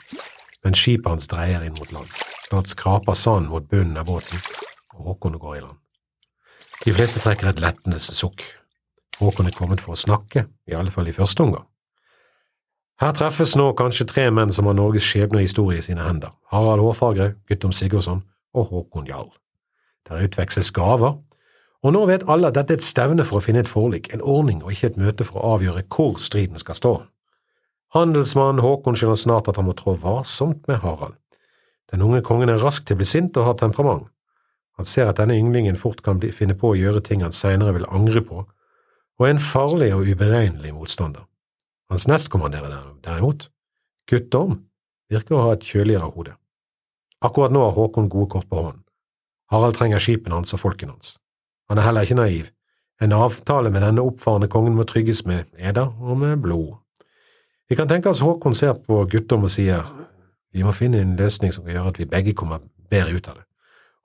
men 0.63 0.77
skipet 0.77 1.11
hans 1.11 1.27
dreier 1.27 1.65
inn 1.65 1.75
mot 1.77 1.91
land. 1.91 2.09
Snart 2.47 2.71
skraper 2.71 3.17
sanden 3.17 3.51
mot 3.51 3.67
bunnen 3.69 3.99
av 3.99 4.07
båten, 4.07 4.39
og 4.95 5.09
Håkon 5.11 5.39
går 5.41 5.57
i 5.57 5.63
land. 5.65 5.79
De 6.83 6.93
fleste 6.95 7.21
trekker 7.23 7.51
et 7.51 7.61
lettende 7.63 7.99
sukk. 7.99 8.43
Håkon 9.19 9.49
er 9.49 9.55
kommet 9.55 9.83
for 9.83 9.95
å 9.95 9.99
snakke, 9.99 10.47
i 10.67 10.75
alle 10.77 10.91
fall 10.91 11.09
i 11.11 11.15
første 11.15 11.43
omgang. 11.45 11.67
Her 13.03 13.11
treffes 13.11 13.57
nå 13.59 13.65
kanskje 13.75 14.05
tre 14.07 14.23
menn 14.31 14.51
som 14.55 14.69
har 14.69 14.77
Norges 14.77 15.03
skjebne 15.03 15.41
og 15.41 15.43
historie 15.43 15.81
i 15.81 15.83
sine 15.83 16.05
hender, 16.05 16.29
Harald 16.53 16.79
Hårfagre, 16.79 17.33
Guttom 17.51 17.73
Sigurdsson 17.75 18.21
og 18.55 18.69
Håkon 18.69 19.09
Jarl. 19.09 19.27
Der 20.07 20.21
utveksles 20.23 20.69
gaver, 20.71 21.17
og 21.83 21.91
nå 21.91 22.05
vet 22.07 22.23
alle 22.31 22.47
at 22.47 22.55
dette 22.55 22.77
er 22.77 22.79
et 22.79 22.85
stevne 22.87 23.25
for 23.27 23.41
å 23.41 23.43
finne 23.43 23.59
et 23.59 23.67
forlik, 23.67 24.07
en 24.15 24.23
ordning 24.23 24.61
og 24.63 24.71
ikke 24.71 24.93
et 24.93 25.01
møte 25.01 25.27
for 25.27 25.41
å 25.41 25.57
avgjøre 25.57 25.83
hvor 25.91 26.15
striden 26.23 26.61
skal 26.63 26.79
stå. 26.79 26.93
Handelsmannen 27.97 28.63
Håkon 28.63 28.95
skjønner 28.95 29.19
snart 29.19 29.51
at 29.51 29.59
han 29.59 29.67
må 29.67 29.75
trå 29.75 29.97
varsomt 29.99 30.63
med 30.71 30.79
Harald. 30.85 31.19
Den 31.91 32.07
unge 32.07 32.23
kongen 32.23 32.55
er 32.55 32.63
rask 32.63 32.87
til 32.87 32.95
å 32.95 33.03
bli 33.03 33.09
sint 33.11 33.35
og 33.35 33.49
har 33.49 33.59
temperament. 33.59 34.07
Han 34.79 34.87
ser 34.87 35.11
at 35.11 35.19
denne 35.19 35.35
ynglingen 35.35 35.75
fort 35.75 35.99
kan 36.07 36.23
bli, 36.23 36.31
finne 36.31 36.55
på 36.55 36.71
å 36.71 36.79
gjøre 36.79 37.03
ting 37.03 37.27
han 37.27 37.35
senere 37.35 37.75
vil 37.75 37.91
angre 37.91 38.23
på, 38.23 38.47
og 39.19 39.27
er 39.27 39.35
en 39.35 39.45
farlig 39.51 39.91
og 39.91 40.07
uberegnelig 40.07 40.71
motstander. 40.71 41.27
Hans 41.91 42.07
nestkommanderer 42.07 42.73
derimot, 43.03 43.49
Guttorm, 44.09 44.63
virker 45.11 45.37
å 45.37 45.43
ha 45.47 45.53
et 45.55 45.65
kjøligere 45.67 46.09
hode. 46.11 46.35
Akkurat 47.23 47.53
nå 47.53 47.61
har 47.63 47.75
Håkon 47.75 48.09
gode 48.11 48.29
kort 48.33 48.49
på 48.49 48.59
hånden. 48.59 48.83
Harald 49.51 49.77
trenger 49.77 50.01
skipene 50.01 50.35
hans 50.35 50.53
og 50.55 50.61
folkene 50.63 50.95
hans. 50.95 51.17
Han 51.69 51.79
er 51.79 51.87
heller 51.87 52.07
ikke 52.07 52.17
naiv. 52.19 52.49
En 53.01 53.13
avtale 53.15 53.71
med 53.71 53.83
denne 53.83 54.03
oppfarende 54.03 54.49
kongen 54.51 54.75
må 54.77 54.85
trygges 54.87 55.23
med 55.29 55.47
eder 55.57 55.91
og 56.01 56.17
med 56.19 56.41
blod. 56.43 56.75
Vi 57.69 57.77
kan 57.79 57.87
tenke 57.87 58.11
oss 58.11 58.23
Håkon 58.23 58.55
ser 58.57 58.75
på 58.79 59.03
Guttorm 59.11 59.47
og 59.47 59.53
sier 59.53 59.85
vi 60.53 60.61
må 60.65 60.73
finne 60.75 61.01
en 61.01 61.15
løsning 61.17 61.53
som 61.53 61.65
kan 61.65 61.73
gjøre 61.73 61.93
at 61.93 61.99
vi 61.99 62.09
begge 62.09 62.35
kommer 62.37 62.61
bedre 62.91 63.15
ut 63.15 63.27
av 63.31 63.39
det, 63.39 63.45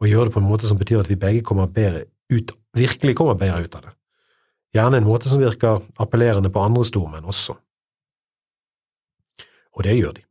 og 0.01 0.09
gjøre 0.09 0.29
det 0.29 0.35
på 0.37 0.41
en 0.41 0.49
måte 0.49 0.69
som 0.69 0.79
betyr 0.81 1.03
at 1.03 1.11
vi 1.11 1.19
begge 1.21 1.43
kommer 1.45 1.69
bedre 1.69 2.07
ut, 2.33 2.55
virkelig 2.77 3.17
kommer 3.19 3.37
bedre 3.37 3.67
ut 3.67 3.77
av 3.77 3.83
det. 3.85 3.95
gjerne 4.75 4.97
en 5.01 5.09
måte 5.09 5.29
som 5.29 5.41
virker 5.41 5.83
appellerende 5.97 6.51
på 6.53 6.61
andre 6.61 6.85
stormenn 6.85 7.25
også. 7.25 7.57
Og 9.79 9.87
det 9.87 9.95
gjør 9.95 10.17
de. 10.19 10.25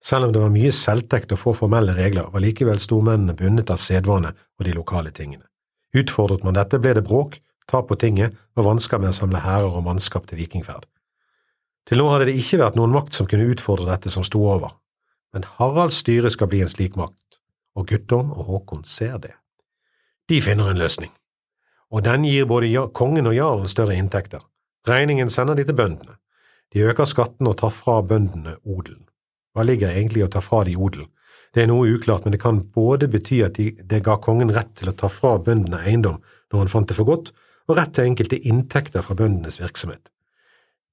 Selv 0.00 0.28
om 0.28 0.32
det 0.32 0.40
var 0.40 0.52
mye 0.54 0.72
selvtekt 0.72 1.34
og 1.34 1.40
få 1.42 1.52
formelle 1.58 1.92
regler, 1.92 2.30
var 2.32 2.40
likevel 2.40 2.80
stormennene 2.80 3.34
bundet 3.36 3.72
av 3.72 3.80
sedvane 3.82 4.32
og 4.32 4.64
de 4.64 4.72
lokale 4.72 5.12
tingene. 5.12 5.44
Utfordret 5.92 6.46
man 6.46 6.56
dette, 6.56 6.78
ble 6.78 6.94
det 6.96 7.04
bråk, 7.04 7.40
tap 7.68 7.90
på 7.90 7.98
tinget 8.00 8.38
og 8.56 8.66
vansker 8.66 9.02
med 9.02 9.12
å 9.12 9.16
samle 9.16 9.42
hærer 9.42 9.76
og 9.76 9.84
mannskap 9.84 10.26
til 10.30 10.40
vikingferd. 10.40 10.86
Til 11.86 12.00
nå 12.00 12.06
hadde 12.12 12.30
det 12.30 12.38
ikke 12.38 12.60
vært 12.62 12.78
noen 12.78 12.94
makt 12.94 13.16
som 13.16 13.28
kunne 13.28 13.48
utfordre 13.50 13.90
dette 13.90 14.12
som 14.14 14.24
sto 14.26 14.40
over, 14.46 14.72
men 15.34 15.46
Haralds 15.58 16.00
styre 16.02 16.30
skal 16.32 16.50
bli 16.50 16.62
en 16.64 16.70
slik 16.70 16.96
makt, 16.98 17.40
og 17.76 17.90
Guttorm 17.90 18.32
og 18.34 18.46
Håkon 18.48 18.84
ser 18.86 19.18
det. 19.22 19.34
De 20.30 20.40
finner 20.42 20.70
en 20.70 20.80
løsning, 20.80 21.10
og 21.90 22.04
den 22.06 22.24
gir 22.28 22.46
både 22.46 22.70
kongen 22.94 23.26
og 23.26 23.34
jarlen 23.34 23.70
større 23.70 23.98
inntekter. 23.98 24.42
Regningen 24.88 25.30
sender 25.30 25.58
de 25.58 25.66
til 25.66 25.76
bøndene. 25.76 26.16
De 26.70 26.84
øker 26.86 27.08
skattene 27.08 27.50
og 27.50 27.58
tar 27.60 27.72
fra 27.74 27.98
bøndene 28.06 28.56
odelen. 28.62 29.06
Hva 29.54 29.64
ligger 29.66 29.90
egentlig 29.90 30.22
i 30.22 30.28
å 30.28 30.30
ta 30.30 30.42
fra 30.44 30.62
de 30.66 30.76
odel? 30.78 31.08
Det 31.50 31.64
er 31.64 31.70
noe 31.70 31.88
uklart, 31.90 32.24
men 32.24 32.36
det 32.36 32.42
kan 32.42 32.60
både 32.74 33.08
bety 33.10 33.40
at 33.42 33.56
de, 33.58 33.72
det 33.74 34.04
ga 34.06 34.14
kongen 34.22 34.52
rett 34.54 34.70
til 34.78 34.92
å 34.92 34.94
ta 34.94 35.10
fra 35.10 35.34
bøndene 35.42 35.82
eiendom 35.82 36.20
når 36.52 36.62
han 36.62 36.70
fant 36.70 36.90
det 36.90 36.96
for 36.98 37.08
godt, 37.08 37.32
og 37.66 37.78
rett 37.78 37.92
til 37.94 38.06
enkelte 38.06 38.38
inntekter 38.46 39.02
fra 39.02 39.16
bøndenes 39.18 39.58
virksomhet. 39.60 40.10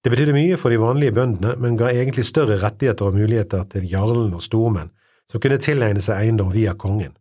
Det 0.01 0.13
betydde 0.13 0.33
mye 0.33 0.57
for 0.61 0.73
de 0.73 0.81
vanlige 0.81 1.13
bøndene, 1.13 1.55
men 1.61 1.77
ga 1.77 1.91
egentlig 1.91 2.25
større 2.25 2.57
rettigheter 2.61 3.09
og 3.09 3.17
muligheter 3.17 3.65
til 3.69 3.85
jarlen 3.89 4.33
og 4.37 4.43
stormenn 4.45 4.91
som 5.27 5.41
kunne 5.43 5.59
tilegne 5.61 6.01
seg 6.01 6.23
eiendom 6.23 6.49
via 6.53 6.73
kongen, 6.79 7.13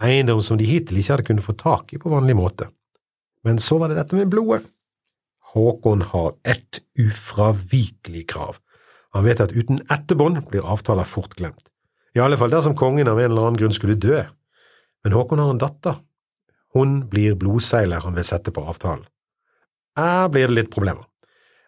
eiendom 0.00 0.40
som 0.44 0.60
de 0.60 0.68
hittil 0.68 1.00
ikke 1.00 1.16
hadde 1.16 1.28
kunnet 1.28 1.44
få 1.44 1.56
tak 1.58 1.92
i 1.92 2.00
på 2.00 2.12
vanlig 2.12 2.36
måte. 2.38 2.68
Men 3.44 3.60
så 3.62 3.80
var 3.80 3.90
det 3.90 3.98
dette 3.98 4.16
med 4.16 4.30
blodet. 4.32 4.62
Håkon 5.54 6.04
har 6.12 6.34
ett 6.44 6.82
ufravikelig 7.00 8.26
krav. 8.32 8.58
Han 9.16 9.24
vet 9.24 9.40
at 9.40 9.54
uten 9.56 9.80
etterbånd 9.88 10.42
blir 10.50 10.66
avtaler 10.66 11.08
fort 11.08 11.36
glemt. 11.38 11.70
I 12.16 12.20
alle 12.24 12.38
fall 12.40 12.52
dersom 12.52 12.76
kongen 12.76 13.08
av 13.08 13.20
en 13.20 13.30
eller 13.30 13.48
annen 13.48 13.60
grunn 13.60 13.74
skulle 13.74 13.98
dø. 13.98 14.20
Men 15.04 15.14
Håkon 15.14 15.40
har 15.42 15.52
en 15.54 15.60
datter. 15.62 16.00
Hun 16.74 17.04
blir 17.08 17.36
blodseiler 17.38 18.04
han 18.04 18.16
vil 18.18 18.26
sette 18.26 18.52
på 18.52 18.64
avtalen. 18.68 19.06
Her 19.98 20.28
blir 20.32 20.48
det 20.48 20.56
litt 20.56 20.74
problemer. 20.74 21.06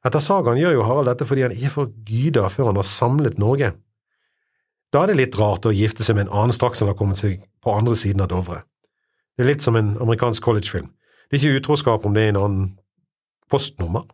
Etter 0.06 0.22
sagaen 0.24 0.60
gjør 0.60 0.78
jo 0.78 0.84
Harald 0.88 1.10
dette 1.10 1.26
fordi 1.28 1.44
han 1.44 1.54
ikke 1.54 1.72
får 1.74 1.88
gyda 2.08 2.48
før 2.52 2.70
han 2.70 2.80
har 2.80 2.88
samlet 2.88 3.40
Norge. 3.40 3.72
Da 4.90 5.02
er 5.04 5.12
det 5.12 5.18
litt 5.20 5.38
rart 5.38 5.66
å 5.68 5.74
gifte 5.74 6.04
seg 6.06 6.16
med 6.16 6.26
en 6.26 6.36
annen 6.40 6.56
straks 6.56 6.80
han 6.82 6.90
har 6.90 6.98
kommet 6.98 7.20
seg 7.20 7.42
på 7.62 7.74
andre 7.74 7.96
siden 7.98 8.24
av 8.24 8.30
Dovre. 8.32 8.62
Det 9.36 9.44
er 9.44 9.52
litt 9.52 9.64
som 9.64 9.76
en 9.78 9.92
amerikansk 10.00 10.42
collegefilm. 10.44 10.88
Det 11.28 11.38
er 11.38 11.42
ikke 11.44 11.60
utroskap 11.60 12.06
om 12.06 12.16
det 12.16 12.24
er 12.26 12.32
en 12.32 12.40
annen 12.40 12.64
postnummer. 13.52 14.08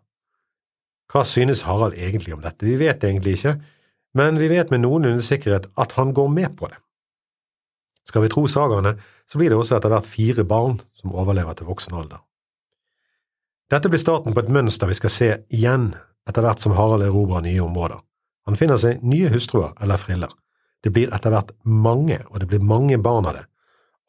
Hva 1.13 1.23
synes 1.27 1.65
Harald 1.67 1.95
egentlig 1.95 2.35
om 2.35 2.43
dette? 2.43 2.67
Vi 2.67 2.77
vet 2.81 3.05
egentlig 3.05 3.37
ikke, 3.39 3.57
men 4.17 4.41
vi 4.41 4.49
vet 4.51 4.73
med 4.73 4.83
noenlunde 4.83 5.23
sikkerhet 5.23 5.69
at 5.79 5.95
han 5.99 6.13
går 6.17 6.29
med 6.33 6.57
på 6.59 6.71
det. 6.71 6.79
Skal 8.07 8.23
vi 8.23 8.31
tro 8.31 8.47
sagaene, 8.51 8.95
så 9.27 9.39
blir 9.39 9.51
det 9.51 9.59
også 9.59 9.77
etter 9.77 9.91
hvert 9.93 10.07
fire 10.07 10.45
barn 10.47 10.79
som 10.95 11.15
overlever 11.15 11.57
til 11.59 11.69
voksen 11.69 11.97
alder. 11.99 12.23
Dette 13.71 13.91
blir 13.91 13.99
starten 13.99 14.35
på 14.35 14.45
et 14.45 14.53
mønster 14.53 14.87
vi 14.87 14.99
skal 14.99 15.11
se 15.11 15.31
igjen 15.51 15.91
etter 16.27 16.45
hvert 16.45 16.63
som 16.63 16.77
Harald 16.79 17.03
erobrer 17.07 17.43
nye 17.43 17.63
områder. 17.65 17.99
Han 18.47 18.59
finner 18.59 18.79
seg 18.79 19.03
nye 19.03 19.31
hustruer 19.33 19.75
eller 19.83 19.99
friller. 19.99 20.31
Det 20.87 20.93
blir 20.95 21.11
etter 21.15 21.35
hvert 21.35 21.51
mange, 21.67 22.21
og 22.31 22.41
det 22.41 22.47
blir 22.51 22.63
mange 22.63 22.99
barn 23.03 23.27
av 23.27 23.41
det, 23.41 23.47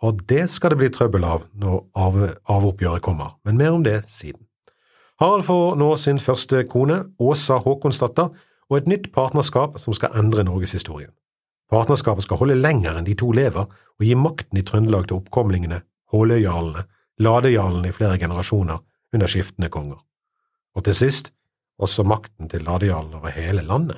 og 0.06 0.22
det 0.30 0.44
skal 0.54 0.74
det 0.74 0.82
bli 0.84 0.92
trøbbel 0.94 1.26
av 1.26 1.48
når 1.58 1.80
arveoppgjøret 1.98 3.02
kommer, 3.06 3.34
men 3.46 3.58
mer 3.58 3.74
om 3.74 3.86
det 3.86 4.04
siden. 4.12 4.44
Harald 5.18 5.48
får 5.48 5.78
nå 5.82 5.94
sin 5.98 6.20
første 6.22 6.62
kone, 6.70 7.00
Åsa 7.18 7.58
Håkonsdatter, 7.64 8.30
og 8.68 8.76
et 8.78 8.90
nytt 8.90 9.08
partnerskap 9.16 9.80
som 9.82 9.96
skal 9.98 10.14
endre 10.20 10.44
norgeshistorien. 10.46 11.14
Partnerskapet 11.72 12.28
skal 12.28 12.40
holde 12.40 12.60
lenger 12.60 13.00
enn 13.00 13.08
de 13.08 13.16
to 13.18 13.32
lever, 13.36 13.66
og 13.66 14.06
gi 14.06 14.14
makten 14.16 14.60
i 14.60 14.64
Trøndelag 14.66 15.08
til 15.08 15.18
oppkomlingene, 15.20 15.82
Håløyjarlene, 16.14 16.86
Ladejarlene 17.20 17.90
i 17.90 17.96
flere 17.96 18.20
generasjoner 18.22 18.84
under 19.16 19.32
skiftende 19.32 19.72
konger. 19.74 19.98
Og 20.78 20.86
til 20.86 20.96
sist 20.96 21.34
også 21.82 22.06
makten 22.06 22.50
til 22.52 22.64
Ladejarlen 22.68 23.18
over 23.18 23.34
hele 23.34 23.64
landet. 23.66 23.98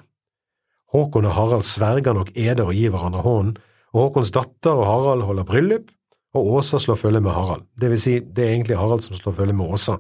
Håkon 0.94 1.28
og 1.28 1.36
Harald 1.36 1.68
sverger 1.68 2.16
nok 2.16 2.32
eder 2.34 2.64
og 2.66 2.74
gir 2.74 2.94
hverandre 2.94 3.26
hånden, 3.26 3.58
og 3.94 4.06
Håkons 4.06 4.32
datter 4.34 4.72
og 4.72 4.88
Harald 4.88 5.26
holder 5.28 5.46
bryllup, 5.46 5.92
og 6.34 6.48
Åsa 6.60 6.80
slår 6.80 6.98
følge 7.02 7.22
med 7.26 7.34
Harald, 7.34 7.68
det 7.82 7.90
vil 7.92 8.02
si, 8.02 8.16
det 8.22 8.46
er 8.46 8.54
egentlig 8.54 8.78
Harald 8.78 9.04
som 9.04 9.18
slår 9.18 9.36
følge 9.42 9.58
med 9.58 9.68
Åsa. 9.74 9.98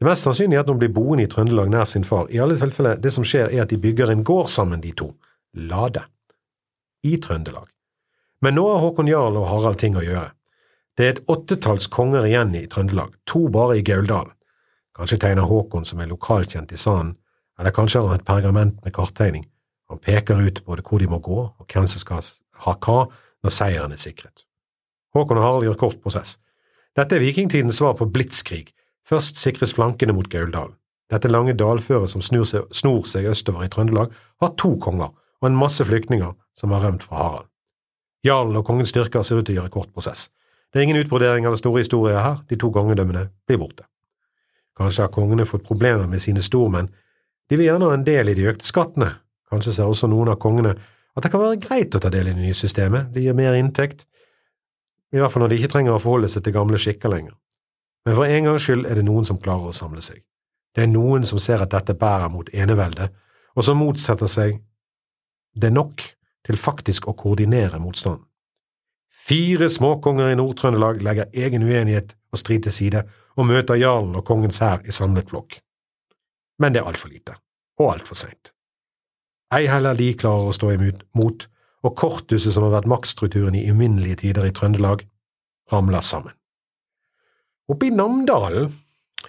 Det 0.00 0.08
mest 0.08 0.24
sannsynlige 0.24 0.56
er 0.56 0.64
at 0.64 0.70
hun 0.72 0.78
blir 0.80 0.92
boende 0.96 1.26
i 1.26 1.28
Trøndelag 1.28 1.68
nær 1.68 1.84
sin 1.84 2.06
far, 2.08 2.24
i 2.32 2.40
alle 2.40 2.56
tilfeller 2.56 2.96
det 2.96 3.12
som 3.12 3.24
skjer 3.26 3.52
er 3.52 3.66
at 3.66 3.72
de 3.72 3.76
bygger 3.76 4.08
en 4.08 4.24
gård 4.24 4.48
sammen, 4.48 4.80
de 4.80 4.94
to, 4.96 5.10
Lade 5.52 6.06
i 7.04 7.18
Trøndelag. 7.20 7.68
Men 8.40 8.56
nå 8.56 8.64
har 8.64 8.80
Håkon 8.80 9.10
Jarl 9.10 9.36
og 9.36 9.48
Harald 9.50 9.76
ting 9.82 9.98
å 10.00 10.04
gjøre. 10.04 10.30
Det 10.96 11.04
er 11.04 11.12
et 11.12 11.22
åttetalls 11.28 11.90
konger 11.92 12.24
igjen 12.28 12.54
i 12.56 12.64
Trøndelag, 12.64 13.12
to 13.28 13.48
bare 13.52 13.76
i 13.76 13.84
Gauldal. 13.84 14.32
Kanskje 14.96 15.20
tegner 15.20 15.48
Håkon 15.48 15.84
som 15.84 16.00
er 16.00 16.08
lokalkjent 16.08 16.72
i 16.72 16.80
sanden, 16.80 17.18
eller 17.60 17.76
kanskje 17.76 18.00
har 18.00 18.08
han 18.08 18.20
et 18.22 18.26
pergament 18.26 18.80
med 18.84 18.96
karttegning. 18.96 19.44
Han 19.92 20.00
peker 20.00 20.40
ut 20.40 20.64
både 20.64 20.84
hvor 20.86 21.02
de 21.02 21.08
må 21.12 21.20
gå 21.20 21.40
og 21.44 21.64
hvem 21.68 21.88
som 21.90 22.00
skal 22.00 22.24
ha 22.64 22.76
hva 22.80 23.00
når 23.44 23.52
seieren 23.52 23.92
er 23.92 24.00
sikret. 24.00 24.46
Håkon 25.12 25.40
og 25.40 25.44
Harald 25.44 25.68
gjør 25.68 25.80
kort 25.84 26.00
prosess. 26.00 26.38
Dette 26.96 27.18
er 27.18 27.24
vikingtidens 27.24 27.80
svar 27.80 27.96
på 27.98 28.08
blitskrig. 28.08 28.70
Først 29.10 29.40
sikres 29.42 29.74
flankene 29.74 30.14
mot 30.14 30.28
Gauldalen. 30.30 30.76
Dette 31.10 31.28
lange 31.28 31.56
dalføret 31.58 32.12
som 32.12 32.22
seg, 32.22 32.68
snor 32.70 33.06
seg 33.10 33.26
østover 33.26 33.66
i 33.66 33.70
Trøndelag, 33.72 34.12
har 34.14 34.52
to 34.54 34.76
konger 34.78 35.10
og 35.10 35.48
en 35.48 35.56
masse 35.58 35.82
flyktninger 35.84 36.36
som 36.54 36.70
har 36.70 36.84
rømt 36.86 37.02
fra 37.02 37.16
Harald. 37.18 37.48
Jarlen 38.22 38.60
og 38.60 38.66
kongens 38.68 38.92
styrker 38.92 39.24
ser 39.26 39.40
ut 39.40 39.48
til 39.48 39.56
å 39.56 39.62
gjøre 39.62 39.72
kort 39.74 39.90
prosess. 39.96 40.28
Det 40.70 40.78
er 40.78 40.86
ingen 40.86 41.00
utbrodering 41.00 41.48
eller 41.48 41.58
store 41.58 41.82
historier 41.82 42.20
her, 42.20 42.38
de 42.46 42.58
to 42.60 42.70
kongedømmene 42.70 43.24
blir 43.48 43.58
borte. 43.58 43.88
Kanskje 44.78 45.08
har 45.08 45.12
kongene 45.14 45.48
fått 45.48 45.66
problemer 45.66 46.06
med 46.06 46.22
sine 46.22 46.44
stormenn, 46.44 46.92
de 47.50 47.58
vil 47.58 47.66
gjerne 47.66 47.88
ha 47.88 47.96
en 47.96 48.06
del 48.06 48.30
i 48.30 48.36
de 48.38 48.46
økte 48.46 48.68
skattene, 48.68 49.10
kanskje 49.50 49.74
ser 49.74 49.90
også 49.90 50.06
noen 50.06 50.30
av 50.30 50.38
kongene 50.38 50.76
at 51.16 51.24
det 51.24 51.32
kan 51.32 51.42
være 51.42 51.58
greit 51.64 51.96
å 51.96 52.00
ta 52.02 52.12
del 52.12 52.28
i 52.30 52.36
det 52.36 52.44
nye 52.44 52.54
systemet, 52.54 53.08
det 53.10 53.24
gir 53.24 53.34
mer 53.34 53.56
inntekt, 53.58 54.06
i 55.10 55.18
hvert 55.18 55.32
fall 55.32 55.42
når 55.42 55.50
de 55.50 55.58
ikke 55.58 55.72
trenger 55.72 55.96
å 55.96 56.02
forholde 56.02 56.30
seg 56.30 56.44
til 56.46 56.54
gamle 56.54 56.78
skikker 56.78 57.10
lenger. 57.10 57.34
Men 58.06 58.16
for 58.16 58.24
en 58.24 58.48
gangs 58.48 58.64
skyld 58.64 58.86
er 58.88 58.96
det 58.98 59.04
noen 59.04 59.26
som 59.28 59.40
klarer 59.42 59.70
å 59.70 59.76
samle 59.76 60.02
seg. 60.04 60.22
Det 60.74 60.84
er 60.84 60.92
noen 60.92 61.26
som 61.26 61.40
ser 61.42 61.62
at 61.62 61.72
dette 61.74 61.96
bærer 61.98 62.30
mot 62.32 62.48
eneveldet, 62.54 63.10
og 63.56 63.66
som 63.66 63.80
motsetter 63.80 64.30
seg 64.30 64.60
det 65.58 65.72
nok 65.74 66.04
til 66.46 66.56
faktisk 66.56 67.08
å 67.10 67.16
koordinere 67.18 67.80
motstanden. 67.82 68.24
Fire 69.10 69.66
småkonger 69.68 70.30
i 70.30 70.38
Nord-Trøndelag 70.38 71.02
legger 71.02 71.34
egen 71.34 71.66
uenighet 71.66 72.14
og 72.30 72.40
strid 72.40 72.64
til 72.64 72.72
side 72.72 73.02
og 73.36 73.48
møter 73.50 73.78
jarlen 73.78 74.14
og 74.16 74.24
kongens 74.26 74.62
hær 74.62 74.80
i 74.86 74.94
samlet 74.94 75.30
flokk. 75.30 75.58
Men 76.62 76.72
det 76.72 76.82
er 76.82 76.88
altfor 76.88 77.10
lite, 77.10 77.34
og 77.80 77.92
altfor 77.96 78.18
seint. 78.18 78.52
Ei 79.50 79.66
heller 79.66 79.98
de 79.98 80.12
klarer 80.14 80.50
å 80.50 80.54
stå 80.54 80.72
imot, 80.76 81.48
og 81.82 81.96
korthuset 81.96 82.54
som 82.54 82.66
har 82.66 82.76
vært 82.76 82.90
maktstrukturen 82.92 83.56
i 83.58 83.64
uminnelige 83.70 84.22
tider 84.22 84.46
i 84.46 84.54
Trøndelag, 84.54 85.02
ramler 85.72 86.04
sammen. 86.06 86.36
Oppe 87.70 87.86
i 87.86 87.94
Namdalen, 87.94 88.72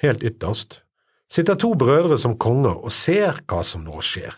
helt 0.01 0.23
ytterst, 0.25 0.81
sitter 1.29 1.59
to 1.59 1.75
brødre 1.77 2.17
som 2.19 2.37
konger 2.41 2.73
og 2.73 2.91
ser 2.93 3.43
hva 3.45 3.61
som 3.65 3.83
nå 3.85 4.01
skjer. 4.03 4.33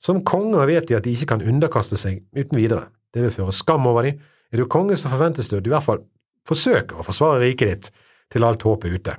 Som 0.00 0.22
konger 0.26 0.64
vet 0.70 0.88
de 0.88 0.96
at 0.96 1.04
de 1.04 1.12
ikke 1.12 1.34
kan 1.34 1.44
underkaste 1.44 1.98
seg 2.00 2.22
uten 2.32 2.56
videre. 2.56 2.88
Det 3.12 3.24
vil 3.24 3.34
føre 3.34 3.54
skam 3.54 3.86
over 3.90 4.06
dem. 4.06 4.20
Er 4.52 4.62
du 4.62 4.68
konge, 4.70 4.96
så 4.96 5.10
forventes 5.12 5.50
det 5.50 5.58
at 5.58 5.66
du 5.66 5.70
i 5.70 5.74
hvert 5.74 5.84
fall 5.84 6.04
forsøker 6.48 7.00
å 7.00 7.04
forsvare 7.04 7.42
riket 7.42 7.68
ditt 7.68 7.90
til 8.32 8.46
alt 8.46 8.64
håp 8.64 8.86
er 8.86 8.96
ute. 8.96 9.16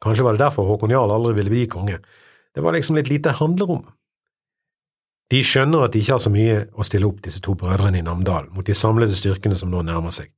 Kanskje 0.00 0.24
var 0.24 0.36
det 0.36 0.44
derfor 0.44 0.68
Håkon 0.68 0.92
Jarl 0.92 1.12
aldri 1.12 1.34
ville 1.36 1.52
bli 1.52 1.66
konge. 1.72 1.98
Det 2.54 2.64
var 2.64 2.76
liksom 2.76 2.96
litt 2.96 3.10
lite 3.12 3.34
handlerom. 3.36 3.84
De 5.32 5.42
skjønner 5.42 5.84
at 5.84 5.92
de 5.92 6.00
ikke 6.00 6.14
har 6.14 6.22
så 6.22 6.30
mye 6.32 6.58
å 6.72 6.86
stille 6.86 7.08
opp, 7.08 7.20
disse 7.24 7.42
to 7.42 7.56
brødrene 7.58 7.98
i 8.00 8.06
Namdal, 8.06 8.52
mot 8.54 8.64
de 8.64 8.76
samlede 8.76 9.16
styrkene 9.18 9.58
som 9.58 9.72
nå 9.72 9.82
nærmer 9.84 10.14
seg. 10.14 10.30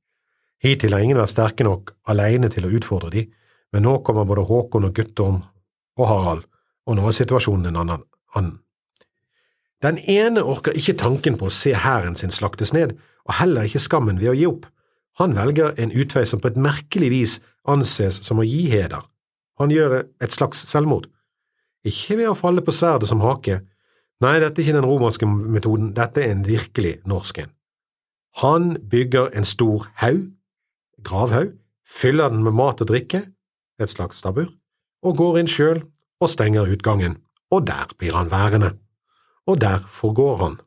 Hittil 0.63 0.93
har 0.93 1.03
ingen 1.03 1.19
vært 1.19 1.31
sterke 1.31 1.63
nok 1.63 1.93
alene 2.11 2.49
til 2.51 2.67
å 2.67 2.71
utfordre 2.75 3.11
de, 3.13 3.25
men 3.71 3.85
nå 3.85 3.99
kommer 4.03 4.27
både 4.27 4.47
Håkon 4.49 4.89
og 4.89 4.95
Guttorm 4.97 5.43
og 5.99 6.09
Harald, 6.09 6.47
og 6.89 6.97
nå 6.97 7.05
er 7.07 7.15
situasjonen 7.15 7.69
en 7.69 7.79
annen. 7.83 8.57
Den 9.79 9.99
ene 10.11 10.43
orker 10.43 10.75
ikke 10.75 10.97
tanken 10.99 11.37
på 11.39 11.47
å 11.47 11.53
se 11.53 11.71
hæren 11.77 12.17
sin 12.19 12.33
slaktes 12.35 12.73
ned, 12.75 12.97
og 13.29 13.37
heller 13.39 13.67
ikke 13.67 13.81
skammen 13.83 14.19
ved 14.19 14.33
å 14.33 14.35
gi 14.35 14.47
opp. 14.49 14.65
Han 15.19 15.35
velger 15.35 15.77
en 15.79 15.93
utvei 15.95 16.25
som 16.27 16.41
på 16.43 16.51
et 16.51 16.59
merkelig 16.59 17.09
vis 17.13 17.37
anses 17.67 18.19
som 18.25 18.39
å 18.39 18.47
gi 18.47 18.65
heder. 18.71 19.03
Han 19.59 19.71
gjør 19.71 20.01
et 20.23 20.35
slags 20.35 20.61
selvmord. 20.67 21.07
Ikke 21.87 22.17
ved 22.19 22.31
å 22.31 22.35
falle 22.35 22.63
på 22.63 22.75
sverdet 22.75 23.07
som 23.11 23.23
hake. 23.23 23.61
Nei, 24.23 24.35
dette 24.43 24.59
er 24.59 24.65
ikke 24.65 24.79
den 24.79 24.87
romerske 24.87 25.27
metoden, 25.27 25.93
dette 25.95 26.23
er 26.23 26.33
en 26.33 26.43
virkelig 26.47 26.97
norsk 27.07 27.43
en. 27.45 27.53
Han 28.43 28.73
bygger 28.91 29.31
en 29.35 29.47
stor 29.47 29.87
haug, 30.03 30.27
gravhaug, 31.05 31.55
fyller 31.87 32.29
den 32.29 32.43
med 32.45 32.55
mat 32.57 32.81
og 32.83 32.89
drikke, 32.91 33.23
et 33.79 33.91
slags 33.91 34.19
stabbur, 34.21 34.49
og 35.05 35.17
går 35.17 35.39
inn 35.41 35.49
sjøl 35.49 35.83
og 36.19 36.31
stenger 36.31 36.69
utgangen, 36.69 37.17
og 37.49 37.65
der 37.67 37.91
blir 37.97 38.17
han 38.17 38.31
værende, 38.31 38.73
og 39.47 39.61
der 39.61 39.79
forgår 39.87 40.37
han. 40.43 40.59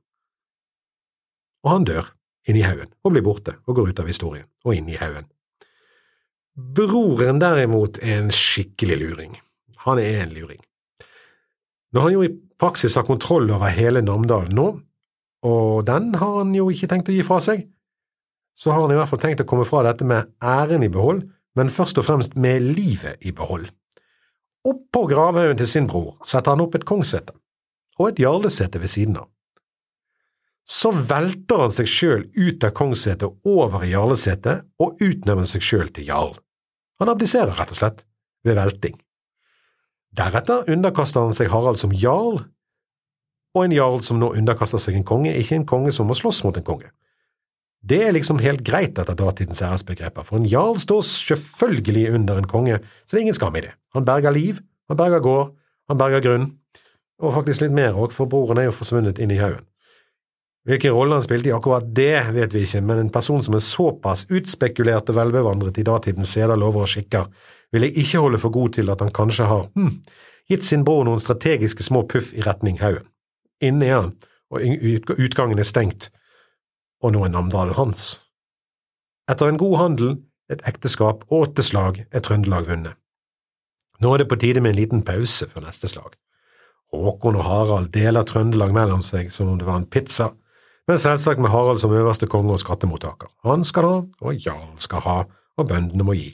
Og 1.62 1.70
han 1.70 1.86
dør 1.86 2.08
inni 2.48 2.64
haugen 2.66 2.90
og 3.04 3.14
blir 3.14 3.24
borte 3.24 3.58
og 3.66 3.76
går 3.76 3.92
ut 3.92 4.02
av 4.02 4.10
historien 4.10 4.48
og 4.64 4.74
inn 4.74 4.88
i 4.90 4.98
haugen. 4.98 5.28
Broren 6.52 7.38
derimot 7.40 8.00
er 8.02 8.18
en 8.18 8.32
skikkelig 8.34 8.98
luring. 9.00 9.36
Han 9.86 10.00
er 10.02 10.24
en 10.24 10.34
luring. 10.34 10.60
Når 11.92 12.06
han 12.06 12.16
jo 12.16 12.24
i 12.24 12.32
praksis 12.60 12.96
har 12.98 13.06
kontroll 13.08 13.50
over 13.50 13.72
hele 13.72 14.02
Namdalen 14.04 14.56
nå, 14.56 14.66
og 15.48 15.86
den 15.86 16.12
har 16.18 16.34
han 16.40 16.52
jo 16.54 16.68
ikke 16.70 16.88
tenkt 16.90 17.10
å 17.10 17.14
gi 17.14 17.24
fra 17.26 17.40
seg, 17.42 17.64
så 18.54 18.73
har 18.73 18.85
han 18.85 18.92
i 18.92 18.99
hvert 18.99 19.11
fall 19.11 19.23
tenkt 19.23 19.42
å 19.44 19.49
komme 19.49 19.66
fra 19.68 19.82
dette 19.87 20.06
med 20.06 20.28
æren 20.44 20.85
i 20.85 20.90
behold, 20.92 21.25
men 21.56 21.73
først 21.73 22.00
og 22.00 22.06
fremst 22.06 22.37
med 22.37 22.64
livet 22.64 23.21
i 23.25 23.32
behold. 23.37 23.68
Oppå 24.68 25.06
gravhaugen 25.11 25.59
til 25.59 25.68
sin 25.68 25.88
bror 25.90 26.14
setter 26.25 26.54
han 26.54 26.62
opp 26.64 26.76
et 26.78 26.87
kongssete 26.88 27.35
og 27.99 28.09
et 28.09 28.23
jarlesete 28.23 28.80
ved 28.80 28.90
siden 28.92 29.18
av. 29.21 29.28
Så 30.68 30.92
velter 30.94 31.64
han 31.64 31.75
seg 31.75 31.90
sjøl 31.90 32.23
ut 32.38 32.64
av 32.64 32.73
kongssetet 32.76 33.49
over 33.49 33.82
i 33.85 33.90
jarlesetet 33.92 34.62
og 34.80 35.00
utnevner 35.02 35.49
seg 35.50 35.64
sjøl 35.66 35.90
til 35.90 36.06
jarl. 36.06 36.37
Han 37.02 37.11
abdiserer 37.11 37.50
rett 37.59 37.75
og 37.75 37.80
slett, 37.80 38.04
ved 38.47 38.56
velting. 38.59 38.94
Deretter 40.14 40.68
underkaster 40.71 41.25
han 41.25 41.35
seg 41.35 41.50
Harald 41.50 41.80
som 41.80 41.92
jarl, 41.94 42.40
og 43.52 43.64
en 43.64 43.75
jarl 43.75 44.00
som 44.04 44.21
nå 44.21 44.32
underkaster 44.38 44.80
seg 44.80 44.97
en 44.99 45.06
konge, 45.06 45.35
ikke 45.35 45.59
en 45.59 45.68
konge 45.68 45.92
som 45.94 46.09
må 46.09 46.16
slåss 46.16 46.42
mot 46.47 46.56
en 46.56 46.66
konge. 46.66 46.90
Det 47.82 47.98
er 48.06 48.14
liksom 48.14 48.38
helt 48.38 48.62
greit 48.62 48.98
etter 48.98 49.16
datidens 49.18 49.62
æresbegreper, 49.64 50.22
for 50.26 50.38
en 50.38 50.46
jarl 50.46 50.78
står 50.78 51.02
selvfølgelig 51.08 52.12
under 52.14 52.38
en 52.38 52.46
konge, 52.46 52.78
så 52.78 53.14
det 53.16 53.20
er 53.20 53.24
ingen 53.26 53.38
skam 53.38 53.56
i 53.58 53.64
det. 53.64 53.72
Han 53.96 54.06
berger 54.06 54.34
liv, 54.34 54.60
han 54.88 54.98
berger 55.00 55.24
gård, 55.24 55.50
han 55.90 55.98
berger 55.98 56.22
grunn, 56.22 56.46
og 57.22 57.34
faktisk 57.34 57.64
litt 57.64 57.74
mer 57.74 57.98
òg, 57.98 58.14
for 58.14 58.30
broren 58.30 58.60
er 58.62 58.68
jo 58.68 58.76
forsvunnet 58.76 59.18
inn 59.22 59.34
i 59.34 59.40
haugen. 59.40 59.66
Hvilken 60.62 60.94
rolle 60.94 61.18
han 61.18 61.24
spilte 61.24 61.50
i 61.50 61.54
akkurat 61.56 61.88
det, 61.90 62.20
vet 62.36 62.54
vi 62.54 62.62
ikke, 62.62 62.84
men 62.86 63.00
en 63.02 63.10
person 63.10 63.42
som 63.42 63.56
er 63.58 63.64
såpass 63.66 64.28
utspekulert 64.30 65.10
og 65.10 65.18
velbevandret 65.18 65.80
i 65.82 65.86
datidens 65.86 66.36
seder, 66.36 66.54
lover 66.54 66.86
og 66.86 66.92
skikker, 66.92 67.26
vil 67.74 67.88
jeg 67.88 67.96
ikke 68.04 68.22
holde 68.22 68.38
for 68.38 68.54
god 68.54 68.76
til 68.78 68.92
at 68.94 69.02
han 69.02 69.10
kanskje 69.14 69.48
har 69.50 69.64
hm, 69.74 69.96
gitt 70.50 70.66
sin 70.66 70.84
bror 70.86 71.02
noen 71.08 71.22
strategiske 71.22 71.82
små 71.82 72.04
puff 72.06 72.30
i 72.36 72.44
retning 72.46 72.78
haugen. 72.78 73.08
Inne 73.62 73.88
er 73.88 73.96
han, 73.96 74.12
og 74.54 74.62
utgangen 75.18 75.58
er 75.58 75.66
stengt, 75.66 76.12
og 77.02 77.14
nå 77.14 77.25
er 77.26 77.32
Namdalen 77.35 77.76
hans. 77.76 78.23
Etter 79.30 79.50
en 79.50 79.61
god 79.61 79.76
handel, 79.80 80.16
et 80.50 80.62
ekteskap 80.68 81.25
og 81.30 81.49
åtte 81.49 81.64
slag 81.66 82.04
er 82.11 82.23
Trøndelag 82.25 82.68
vunnet. 82.68 82.99
Nå 84.02 84.12
er 84.14 84.23
det 84.23 84.28
på 84.30 84.38
tide 84.40 84.62
med 84.62 84.75
en 84.75 84.80
liten 84.80 85.02
pause 85.06 85.47
før 85.50 85.66
neste 85.68 85.90
slag. 85.90 86.16
Håkon 86.92 87.38
og 87.38 87.47
Harald 87.47 87.92
deler 87.94 88.26
Trøndelag 88.28 88.75
mellom 88.75 89.02
seg 89.06 89.30
som 89.32 89.52
om 89.52 89.59
det 89.61 89.68
var 89.68 89.78
en 89.80 89.88
pizza, 89.88 90.32
men 90.90 90.99
selvsagt 90.99 91.40
med 91.40 91.52
Harald 91.52 91.80
som 91.80 91.94
øverste 91.94 92.26
konge 92.28 92.52
og 92.52 92.61
skattemottaker. 92.61 93.30
Han 93.47 93.62
skal 93.64 93.87
ha, 93.87 93.99
og 94.21 94.47
Jarl 94.47 94.75
skal 94.82 95.04
ha, 95.06 95.18
og 95.56 95.68
bøndene 95.71 96.04
må 96.04 96.16
gi. 96.18 96.32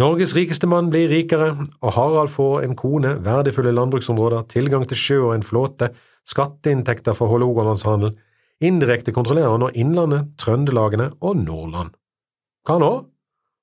Norges 0.00 0.32
rikeste 0.34 0.66
mann 0.66 0.88
blir 0.90 1.10
rikere, 1.12 1.52
og 1.84 1.94
Harald 1.94 2.32
får 2.32 2.64
en 2.64 2.74
kone, 2.76 3.18
verdifulle 3.22 3.74
landbruksområder, 3.76 4.48
tilgang 4.48 4.86
til 4.88 4.98
sjø 4.98 5.18
og 5.28 5.34
en 5.36 5.44
flåte, 5.46 5.90
skatteinntekter 6.26 7.14
for 7.14 7.30
Hålogalandshandel, 7.30 8.16
indirekte 8.64 9.14
kontrollerer 9.14 9.54
han 9.54 9.62
nå 9.64 9.70
Innlandet, 9.78 10.32
Trøndelagene 10.40 11.10
og 11.20 11.38
Nordland. 11.42 11.94
Hva 12.66 12.78
nå? 12.78 12.92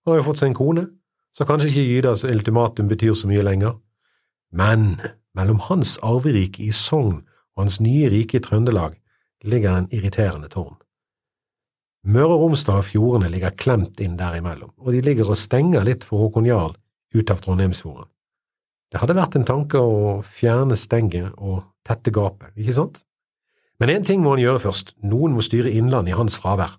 Han 0.04 0.14
har 0.14 0.20
jo 0.22 0.28
fått 0.30 0.42
seg 0.42 0.52
en 0.52 0.58
kone, 0.58 0.86
så 1.36 1.46
kanskje 1.48 1.70
ikke 1.72 1.88
Gydas 1.88 2.26
ultimatum 2.28 2.90
betyr 2.90 3.16
så 3.16 3.30
mye 3.30 3.46
lenger. 3.46 3.78
Men 4.52 5.00
mellom 5.38 5.62
hans 5.68 5.98
arverike 6.06 6.64
i 6.66 6.72
Sogn 6.76 7.22
og 7.56 7.64
hans 7.64 7.80
nye 7.84 8.10
rike 8.12 8.40
i 8.40 8.44
Trøndelag 8.44 8.98
ligger 9.46 9.78
en 9.78 9.90
irriterende 9.96 10.50
tårn. 10.52 10.78
Møre 12.10 12.32
og 12.32 12.46
Romsdal 12.46 12.80
og 12.80 12.88
fjordene 12.88 13.30
ligger 13.32 13.58
klemt 13.60 14.00
inn 14.04 14.16
derimellom, 14.20 14.72
og 14.80 14.94
de 14.96 15.04
ligger 15.04 15.30
og 15.30 15.38
stenger 15.38 15.84
litt 15.84 16.06
for 16.08 16.24
Håkon 16.24 16.48
Jarl 16.48 16.74
ut 17.16 17.32
av 17.32 17.42
Trondheimsfjorden. 17.44 18.08
Det 18.90 19.02
hadde 19.02 19.18
vært 19.18 19.36
en 19.38 19.46
tanke 19.46 19.82
å 19.84 20.20
fjerne 20.26 20.78
stenget 20.80 21.36
og 21.38 21.62
tette 21.86 22.14
gapet, 22.16 22.56
ikke 22.58 22.78
sant? 22.78 23.04
Men 23.80 23.90
én 23.90 24.06
ting 24.06 24.24
må 24.24 24.36
han 24.36 24.44
gjøre 24.44 24.64
først, 24.66 24.96
noen 25.08 25.36
må 25.36 25.44
styre 25.46 25.72
Innlandet 25.72 26.14
i 26.14 26.20
hans 26.20 26.36
fravær. 26.40 26.76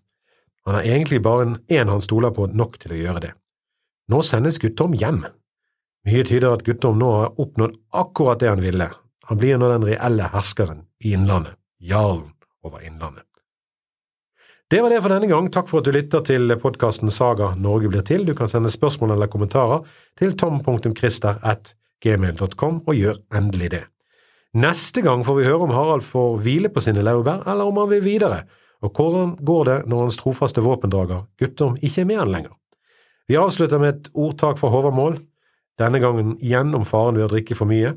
Han 0.68 0.76
har 0.76 0.84
egentlig 0.84 1.22
bare 1.24 1.56
én 1.72 1.88
han 1.88 2.02
stoler 2.04 2.32
på 2.36 2.50
nok 2.52 2.76
til 2.82 2.92
å 2.92 3.00
gjøre 3.00 3.22
det. 3.24 3.32
Nå 4.12 4.20
sendes 4.26 4.60
Guttorm 4.60 4.92
hjem. 4.98 5.24
Mye 6.08 6.24
tyder 6.28 6.52
at 6.52 6.64
Guttorm 6.66 6.98
nå 7.00 7.08
har 7.14 7.40
oppnådd 7.40 7.78
akkurat 7.96 8.40
det 8.42 8.52
han 8.52 8.64
ville, 8.64 8.88
han 9.30 9.38
blir 9.38 9.58
nå 9.60 9.68
den 9.70 9.84
reelle 9.86 10.24
herskeren 10.32 10.80
i 11.04 11.12
Innlandet, 11.14 11.54
jarlen 11.78 12.32
over 12.66 12.78
Innlandet. 12.84 13.24
Det 14.70 14.82
var 14.82 14.90
det 14.90 15.02
for 15.02 15.08
denne 15.10 15.26
gang. 15.30 15.50
Takk 15.50 15.68
for 15.70 15.78
at 15.80 15.86
du 15.88 15.92
lytter 15.94 16.20
til 16.26 16.56
podkasten 16.62 17.10
Saga 17.10 17.54
Norge 17.58 17.88
blir 17.90 18.02
til. 18.06 18.26
Du 18.26 18.34
kan 18.38 18.48
sende 18.50 18.70
spørsmål 18.70 19.10
eller 19.16 19.28
kommentarer 19.30 19.80
til 20.18 20.36
tom.christer.gmail.com, 20.38 22.74
og 22.86 22.94
gjør 22.94 23.16
endelig 23.34 23.70
det. 23.74 23.84
Neste 24.58 25.02
gang 25.06 25.22
får 25.22 25.36
vi 25.38 25.46
høre 25.46 25.62
om 25.62 25.70
Harald 25.74 26.02
får 26.02 26.40
hvile 26.42 26.70
på 26.74 26.82
sine 26.82 27.04
laurbær, 27.06 27.44
eller 27.46 27.70
om 27.70 27.76
han 27.78 27.90
vil 27.92 28.02
videre, 28.02 28.42
og 28.82 28.90
hvordan 28.96 29.36
går 29.46 29.64
det 29.68 29.76
når 29.86 30.06
hans 30.06 30.18
trofaste 30.18 30.64
våpendrager 30.64 31.26
Guttorm 31.38 31.76
ikke 31.78 32.02
er 32.02 32.08
med 32.08 32.18
han 32.18 32.32
lenger. 32.32 32.56
Vi 33.30 33.38
avslutter 33.38 33.78
med 33.78 33.94
et 33.94 34.10
ordtak 34.18 34.58
fra 34.58 34.72
Håvamål, 34.72 35.20
denne 35.78 36.00
gangen 36.02 36.34
igjen 36.42 36.74
om 36.74 36.84
faren 36.84 37.14
ved 37.14 37.28
å 37.28 37.30
drikke 37.30 37.54
for 37.54 37.70
mye. 37.70 37.94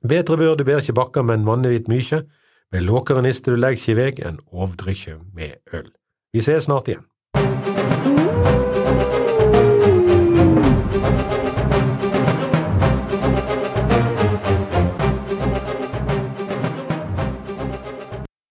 Bedre 0.00 0.38
bør 0.40 0.56
du 0.56 0.64
ber 0.64 0.80
ikke 0.80 0.96
bakker, 0.96 1.26
men 1.28 1.44
mannevit 1.44 1.92
mykje. 1.92 2.24
Med 2.72 2.86
låkere 2.86 3.20
niste 3.26 3.52
du 3.52 3.60
legg 3.60 3.76
ikke 3.76 3.92
i 3.92 3.98
veg 3.98 4.24
enn 4.24 4.40
ovdrykkje 4.54 5.18
med 5.36 5.58
øl. 5.76 5.90
Vi 6.32 6.40
ses 6.40 6.70
snart 6.70 6.88
igjen. 6.88 7.04